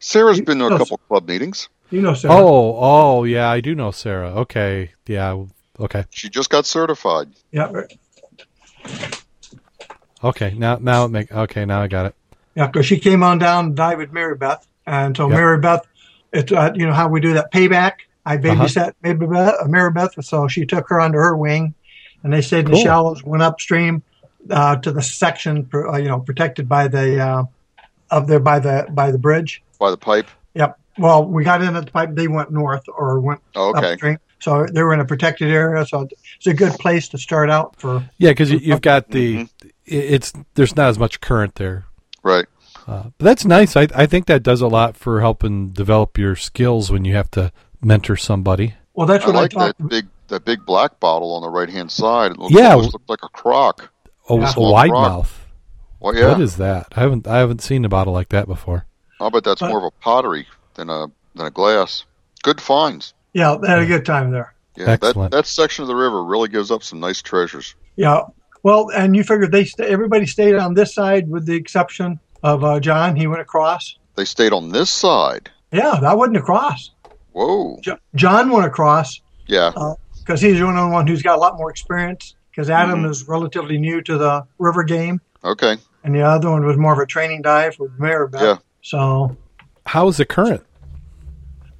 [0.00, 1.68] Sarah's You- been to a no, couple club meetings.
[1.90, 2.34] You know, Sarah.
[2.34, 4.30] Oh, oh, yeah, I do know Sarah.
[4.40, 5.44] Okay, yeah,
[5.78, 7.28] okay, She just got certified.
[7.52, 7.70] Yeah.
[10.24, 10.54] okay.
[10.56, 11.64] Now, now it make okay.
[11.64, 12.14] Now I got it.
[12.56, 14.66] Yeah, because she came on down and died with Mary Beth.
[14.86, 15.36] And so Yep.
[15.36, 15.86] Mary Beth,
[16.32, 17.92] it's, uh, you know, how we do that payback.
[18.26, 18.42] I Uh-huh.
[18.64, 21.74] babysat Mary Beth, uh, Mary Beth, so she took her under her wing.
[22.22, 22.76] And they stayed in Cool.
[22.76, 24.02] the shallows, went upstream
[24.50, 27.44] uh, to the section, uh, you know, protected by the, uh,
[28.10, 29.62] up there by the, by the bridge.
[29.78, 30.26] By the pipe.
[30.54, 30.78] Yep.
[30.98, 32.10] Well, we got in at the pipe.
[32.14, 33.92] They went north or went Oh, okay.
[33.92, 34.18] upstream.
[34.38, 35.84] So they were in a protected area.
[35.86, 36.06] So
[36.36, 38.08] it's a good place to start out for.
[38.18, 39.34] Yeah, because you, you've got the.
[39.44, 39.68] Mm-hmm.
[39.86, 41.84] It's there's not as much current there.
[42.22, 42.46] Right.
[42.86, 43.76] Uh, but that's nice.
[43.76, 47.30] I I think that does a lot for helping develop your skills when you have
[47.32, 47.52] to
[47.84, 48.74] mentor somebody.
[48.94, 49.78] Well, that's what I, like talked.
[49.78, 52.32] that big that big black bottle on the right hand side.
[52.32, 52.72] It looks, Yeah.
[52.74, 53.90] almost looked like a crock.
[54.28, 54.52] Oh, Yeah.
[54.56, 55.10] a wide rock.
[55.12, 55.40] mouth.
[56.00, 56.28] Well, yeah.
[56.32, 56.88] What is that?
[56.96, 58.86] I haven't I haven't seen a bottle like that before.
[59.20, 62.04] I'll bet that's But- more of a pottery than a than a glass.
[62.42, 63.12] Good finds.
[63.32, 64.54] Yeah, they had a good time there.
[64.76, 65.32] Yeah, that, Excellent.
[65.32, 67.74] that section of the river really gives up some nice treasures.
[67.96, 68.22] Yeah.
[68.62, 72.64] Well, and you figured they st- everybody stayed on this side with the exception of
[72.64, 73.14] uh, John.
[73.16, 73.96] He went across.
[74.16, 75.50] They stayed on this side.
[75.72, 76.90] Yeah, that wasn't across.
[77.34, 77.78] Whoa.
[77.82, 79.72] Jo- John went across Yeah.
[80.20, 82.34] because he's the only one who's got a lot more experience.
[82.50, 83.10] Because Adam Mhm.
[83.10, 85.76] is relatively new to the river game, Okay.
[86.04, 88.40] and the other one was more of a training dive with Maribel.
[88.40, 88.56] Yeah.
[88.82, 89.36] So
[89.86, 90.62] How's the current?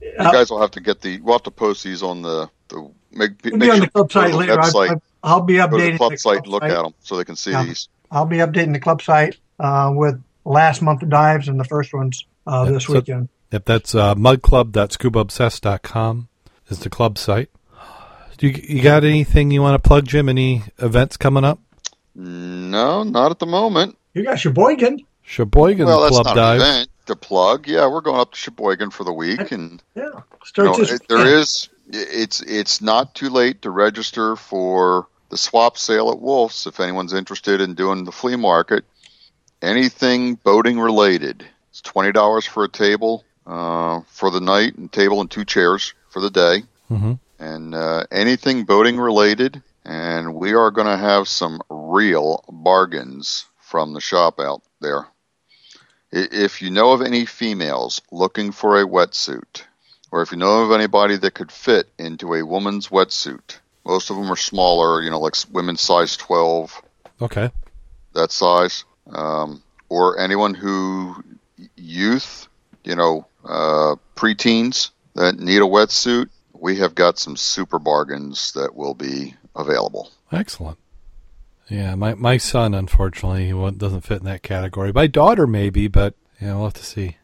[0.02, 1.20] You Uh, guys will have to get the.
[1.20, 3.90] We'll have to post these on the the make, it'll make be on sure the
[3.92, 4.60] club site the later.
[4.60, 4.90] I, website.
[4.90, 6.72] I, I'll be go to updating the club the site and look site.
[6.72, 7.64] at them so they can see Yeah.
[7.64, 7.88] these.
[8.10, 11.94] I'll be updating the club site uh, with last month of dives and the first
[11.94, 13.28] ones uh, Yeah, this so- weekend.
[13.54, 16.28] If that's uh, mudclub.scubaobsessed.com
[16.68, 17.50] is the club site.
[18.36, 20.28] Do you, you got anything you want to plug, Jim?
[20.28, 21.60] Any events coming up?
[22.16, 23.96] No, not at the moment.
[24.12, 25.00] You got Sheboygan.
[25.22, 26.60] Sheboygan well, that's Club not Dive.
[26.60, 27.68] an event to plug.
[27.68, 30.10] Yeah, we're going up to Sheboygan for the week, and Yeah.
[30.56, 31.34] you know, this it- there weekend.
[31.40, 31.68] is.
[31.86, 37.12] It's it's not too late to register for the swap sale at Wolf's if anyone's
[37.12, 38.84] interested in doing the flea market.
[39.60, 41.44] Anything boating related.
[41.70, 45.94] It's twenty dollars for a table uh, for the night, and table and two chairs
[46.10, 46.62] for the day.
[46.90, 47.18] Mhm.
[47.38, 53.92] And uh, anything boating related, and we are going to have some real bargains from
[53.92, 55.06] the shop out there.
[56.10, 59.62] If you know of any females looking for a wetsuit,
[60.12, 64.16] or if you know of anybody that could fit into a woman's wetsuit, most of
[64.16, 66.80] them are smaller, you know, like women's size 12,
[67.20, 67.50] Okay.
[68.12, 71.16] that size, um, or anyone who
[71.76, 72.48] youth,
[72.84, 78.74] you know, uh, preteens that need a wetsuit, we have got some super bargains that
[78.74, 80.10] will be available.
[80.32, 80.78] Excellent.
[81.68, 84.92] Yeah, my my son unfortunately he wa- doesn't fit in that category.
[84.92, 87.16] My daughter maybe, but yeah, we'll have to see.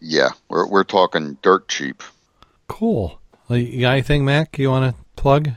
[0.00, 2.02] Yeah, we're we're talking dirt cheap.
[2.68, 3.20] Cool.
[3.48, 4.58] You got anything, Mack?
[4.58, 5.50] You want to plug?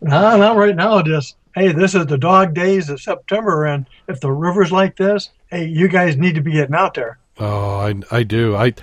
[0.00, 1.02] No, not right now.
[1.02, 5.30] Just hey, this is the dog days of September, and if the river's like this,
[5.50, 7.18] hey, you guys need to be getting out there.
[7.38, 8.54] Oh, I I do.
[8.56, 8.74] I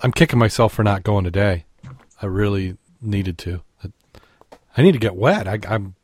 [0.00, 1.64] I'm kicking myself for not going today.
[2.20, 3.62] I really needed to.
[4.76, 5.48] I need to get wet.
[5.48, 5.94] I, I'm.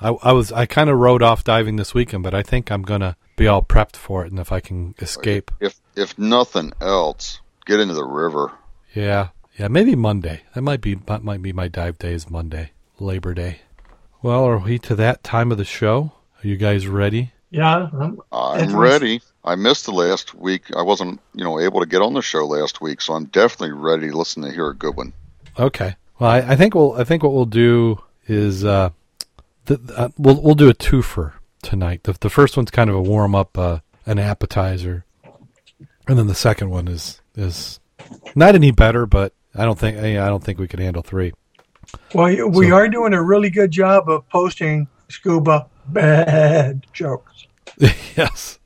[0.00, 0.52] I, I was.
[0.52, 3.62] I kind of rode off diving this weekend, but I think I'm gonna be all
[3.62, 8.04] prepped for it, and if I can escape, If if nothing else, get into the
[8.04, 8.52] river.
[8.94, 9.28] yeah,
[9.58, 10.42] yeah, maybe Monday.
[10.54, 13.60] That might be that might be my dive day is Monday, Labor Day.
[14.22, 16.12] Well, are we to that time of the show?
[16.42, 17.32] Are you guys ready?
[17.50, 19.22] Yeah, I'm, I'm ready.
[19.44, 20.64] I missed the last week.
[20.76, 23.72] I wasn't, you know, able to get on the show last week, so I'm definitely
[23.72, 25.14] ready to listen to hear a good one.
[25.58, 25.96] Okay.
[26.18, 26.92] Well, I, I think we'll.
[26.94, 28.90] I think what we'll do is uh,
[29.66, 32.02] the, uh, we'll we'll do a twofer tonight.
[32.02, 35.04] The the first one's kind of a warm up, uh, an appetizer,
[36.06, 37.80] and then the second one is is
[38.34, 41.32] not any better, but I don't think I don't think we could handle three.
[42.12, 47.46] well, we So- are doing a really good job of posting scuba bad jokes.
[48.16, 48.58] yes,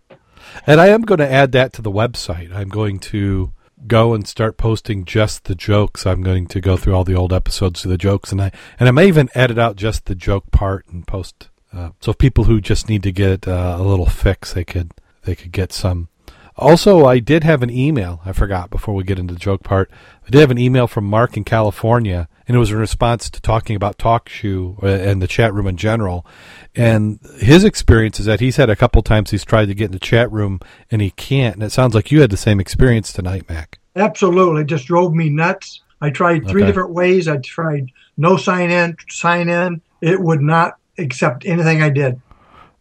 [0.67, 2.55] and I am going to add that to the website.
[2.55, 3.53] I'm going to
[3.87, 6.07] go and start posting just the jokes.
[6.07, 8.89] I'm going to go through all the old episodes of the jokes, and I and
[8.89, 11.49] I may even edit out just the joke part and post.
[11.73, 15.35] Uh, so people who just need to get uh, a little fix, they could they
[15.35, 16.09] could get some.
[16.57, 18.21] Also, I did have an email.
[18.27, 19.91] I forgot before we get into the joke part.
[20.27, 23.41] I did have an email from Mark in California, and it was in response to
[23.41, 26.27] talking about TalkShoe uh, and the chat room in general.
[26.75, 29.93] And his experience is that he's had a couple times he's tried to get in
[29.93, 31.55] the chat room and he can't.
[31.55, 33.79] And it sounds like you had the same experience tonight, Mack.
[33.95, 35.83] Absolutely, it just drove me nuts.
[36.01, 36.67] I tried three Okay.
[36.67, 37.29] different ways.
[37.29, 39.81] I tried no sign in, sign in.
[40.01, 42.21] It would not accept anything I did.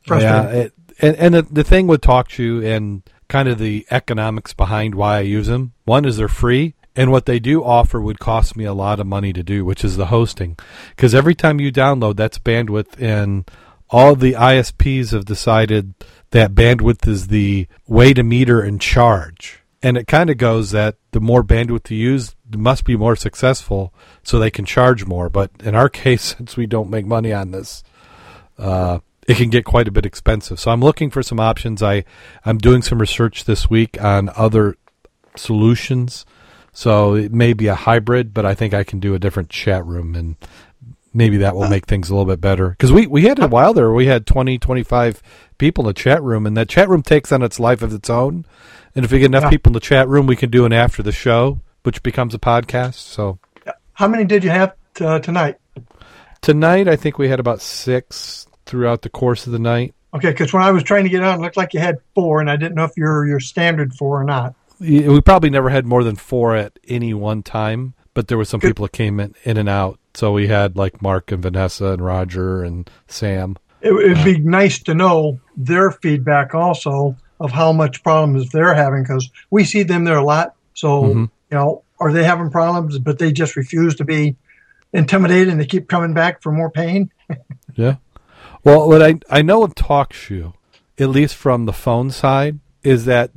[0.09, 4.95] Yeah, it, and and the, the thing with TalkShoe and kind of the economics behind
[4.95, 5.73] why I use them.
[5.85, 9.07] One is they're free, and what they do offer would cost me a lot of
[9.07, 10.57] money to do, which is the hosting.
[10.95, 13.49] Because every time you download, that's bandwidth, and
[13.89, 15.93] all the ISPs have decided
[16.31, 19.59] that bandwidth is the way to meter and charge.
[19.83, 23.93] And it kind of goes that the more bandwidth you use, must be more successful,
[24.23, 25.29] so they can charge more.
[25.29, 27.83] But in our case, since we don't make money on this,
[28.57, 30.59] uh, it can get quite a bit expensive.
[30.59, 31.81] So I'm looking for some options.
[31.81, 32.03] I
[32.45, 34.75] I'm doing some research this week on other
[35.35, 36.25] solutions.
[36.73, 39.85] So it may be a hybrid, but I think I can do a different chat
[39.85, 40.35] room and
[41.13, 42.69] maybe that will make things a little bit better.
[42.69, 45.21] Because we, we had a while there, we had 20, 25
[45.57, 48.09] people in the chat room, and that chat room takes on its life of its
[48.09, 48.45] own.
[48.95, 49.49] And if we get enough Yeah.
[49.49, 52.39] people in the chat room, we can do an after the show, which becomes a
[52.39, 52.93] podcast.
[52.95, 53.39] So
[53.93, 55.57] How many did you have uh, tonight?
[56.41, 59.93] tonight, I think we had about six throughout the course of the night.
[60.13, 62.41] Okay, because when I was trying to get on, it looked like you had four,
[62.41, 64.55] and I didn't know if you're your standard four or not.
[64.81, 68.59] We probably never had more than four at any one time, but there were some
[68.59, 69.99] people that came in, in and out.
[70.15, 73.57] So we had like Mark and Vanessa and Roger and Sam.
[73.81, 79.03] It would be nice to know their feedback also of how much problems they're having
[79.03, 80.55] because we see them there a lot.
[80.73, 81.29] So Mhm.
[81.51, 84.35] you know, are they having problems, but they just refuse to be
[84.93, 87.11] intimidated and they keep coming back for more pain?
[87.75, 87.95] Yeah.
[88.65, 90.53] Well, what I I know of TalkShoe,
[90.99, 93.31] at least from the phone side, is that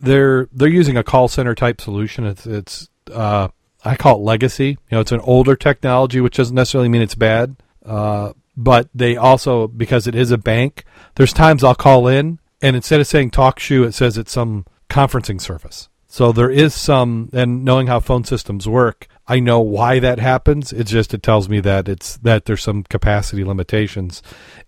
[0.00, 2.26] they're they're using a call center type solution.
[2.26, 3.48] It's it's uh,
[3.84, 4.70] I call it legacy.
[4.70, 7.56] You know, it's an older technology, which doesn't necessarily mean it's bad.
[7.84, 10.84] Uh, but they also because it is a bank,
[11.14, 14.66] there's times I'll call in and instead of saying talk TalkShoe, it says it's some
[14.90, 15.88] conferencing service.
[16.10, 20.72] So there is some, and knowing how phone systems work, I know why that happens.
[20.72, 24.22] It's just it tells me that it's that there's some capacity limitations,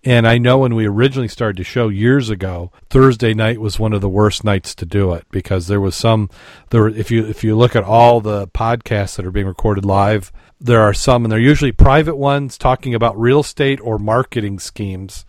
[0.05, 3.95] and I know when we originally started to show years ago, Thursday night was one
[3.95, 6.29] of the worst nights to do it because there was some
[6.69, 6.89] there.
[6.89, 10.31] If you if you look at all the podcasts that are being recorded live,
[10.61, 15.25] there are some, and they're usually private ones talking about real estate or marketing schemes,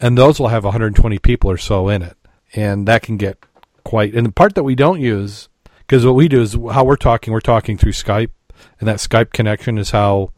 [0.00, 2.16] and those will have 120 people or so in it,
[2.52, 3.38] and that can get
[3.84, 4.12] quite.
[4.12, 5.48] And the part that we don't use
[5.86, 8.30] because what we do is how we're talking, we're talking through Skype,
[8.80, 10.32] and that Skype connection is how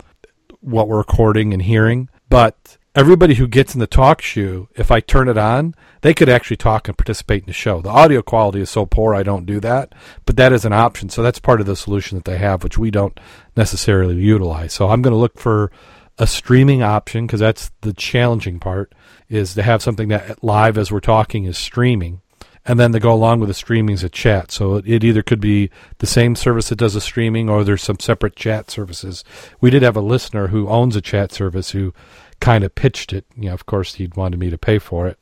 [0.61, 2.09] what we're recording and hearing.
[2.29, 6.57] But everybody who gets in the TalkShoe, if I turn it on, they could actually
[6.57, 7.81] talk and participate in the show.
[7.81, 9.95] The audio quality is so poor, I don't do that,
[10.27, 11.09] but that is an option.
[11.09, 13.19] So that's part of the solution that they have, which we don't
[13.57, 14.73] necessarily utilize.
[14.73, 15.71] So I'm going to look for
[16.19, 18.95] a streaming option because that's the challenging part
[19.29, 22.21] is to have something that live as we're talking is streaming
[22.67, 24.51] and then to go along with the streaming is a chat.
[24.51, 27.83] So it, it, either could be the same service that does the streaming, or there's
[27.83, 29.25] some separate chat services.
[29.61, 31.93] We did have a listener who owns a chat service who
[32.41, 33.27] kind of pitched it.
[33.37, 35.19] You know, of course, he'd wanted me to pay for it,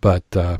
[0.00, 0.58] but uh,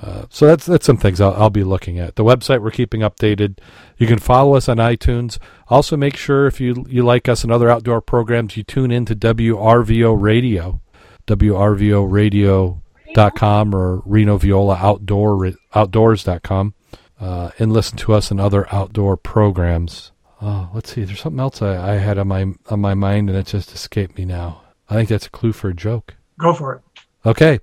[0.00, 2.16] uh, so that's that's some things I'll, I'll be looking at.
[2.16, 3.58] The website we're keeping updated.
[3.96, 5.38] You can follow us on iTunes.
[5.68, 9.04] Also, make sure if you you like us and other outdoor programs, you tune in
[9.06, 10.80] to WRVO Radio,
[11.26, 12.81] WRVO Radio
[13.14, 16.74] dot com or Reno Viola Outdoor Outdoors.com
[17.20, 20.12] uh, and listen to us and other outdoor programs.
[20.40, 21.04] Oh, let's see.
[21.04, 24.18] There's something else I, I had on my on my mind and it just escaped
[24.18, 24.62] me now.
[24.90, 26.16] I think that's a clue for a joke.
[26.38, 26.82] Go for it.
[27.24, 27.60] Okay.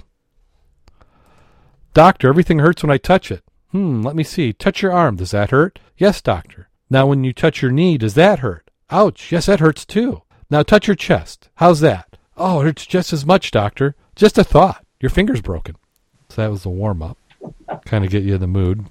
[1.93, 3.43] Doctor, everything hurts when I touch it.
[3.71, 4.53] Hmm, let me see.
[4.53, 5.17] Touch your arm.
[5.17, 5.79] Does that hurt?
[5.97, 6.69] Yes, doctor.
[6.89, 8.71] Now, when you touch your knee, does that hurt?
[8.89, 9.31] Ouch.
[9.31, 10.21] Yes, that hurts too.
[10.49, 11.49] Now, touch your chest.
[11.55, 12.17] How's that?
[12.37, 13.95] Oh, it hurts just as much, doctor.
[14.15, 14.85] Just a thought.
[14.99, 15.75] Your finger's broken.
[16.29, 17.17] So that was the warm up.
[17.85, 18.85] Kind of get you in the mood.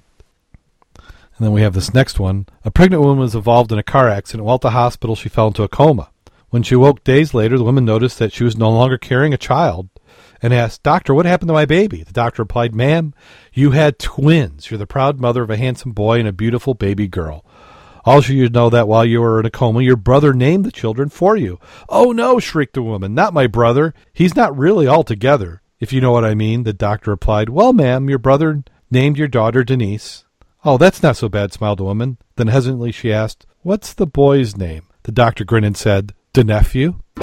[0.97, 2.47] And then we have this next one.
[2.65, 4.43] A pregnant woman was involved in a car accident.
[4.43, 6.09] While at the hospital, she fell into a coma.
[6.49, 9.37] When she woke days later, the woman noticed that she was no longer carrying a
[9.37, 9.87] child
[10.41, 12.01] and asked, Doctor, what happened to my baby?
[12.01, 13.13] The doctor replied, Ma'am,
[13.53, 14.69] you had twins.
[14.69, 17.45] You're the proud mother of a handsome boy and a beautiful baby girl.
[18.03, 21.09] Also, you know that while you were in a coma, your brother named the children
[21.09, 21.59] for you.
[21.87, 23.13] Oh, no, shrieked the woman.
[23.13, 23.93] Not my brother.
[24.11, 25.61] He's not really altogether.
[25.79, 29.29] If you know what I mean, the doctor replied, Well, ma'am, your brother named your
[29.29, 30.25] daughter Denise.
[30.65, 32.17] Oh, that's not so bad, smiled the woman.
[32.35, 34.87] Then hesitantly she asked, What's the boy's name?
[35.03, 36.99] The doctor grinned and said, The nephew.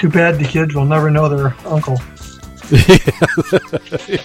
[0.00, 1.98] Too bad the kids will never know their uncle.
[2.70, 4.18] you,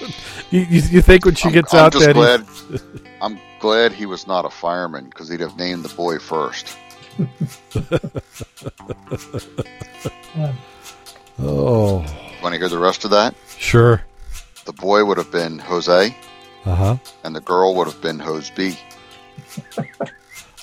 [0.52, 2.46] you, you, think when she gets I'm, out I'm there, glad,
[3.22, 6.78] I'm glad he was not a fireman because he'd have named the boy first.
[11.40, 12.00] oh,
[12.42, 13.34] want to hear the rest of that?
[13.58, 14.04] Sure.
[14.66, 16.14] The boy would have been Jose,
[16.66, 18.78] uh huh, and the girl would have been Hose B.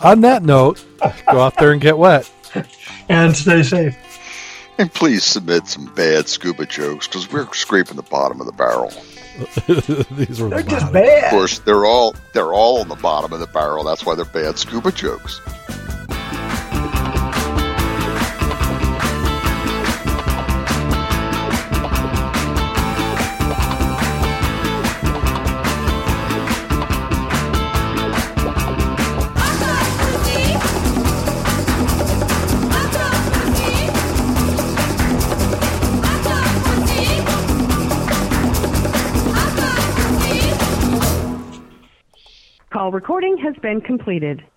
[0.03, 0.85] On that note,
[1.31, 2.31] go out there and get wet,
[3.09, 3.97] and stay safe.
[4.81, 8.91] And please submit some bad scuba jokes because we're scraping the bottom of the barrel.
[10.17, 10.93] These were they're the just bottom.
[10.95, 11.25] bad.
[11.25, 13.85] Of course, they're all they're all on the bottom of the barrel.
[13.85, 15.41] That's why they're bad scuba jokes.
[42.91, 44.43] Recording has been completed.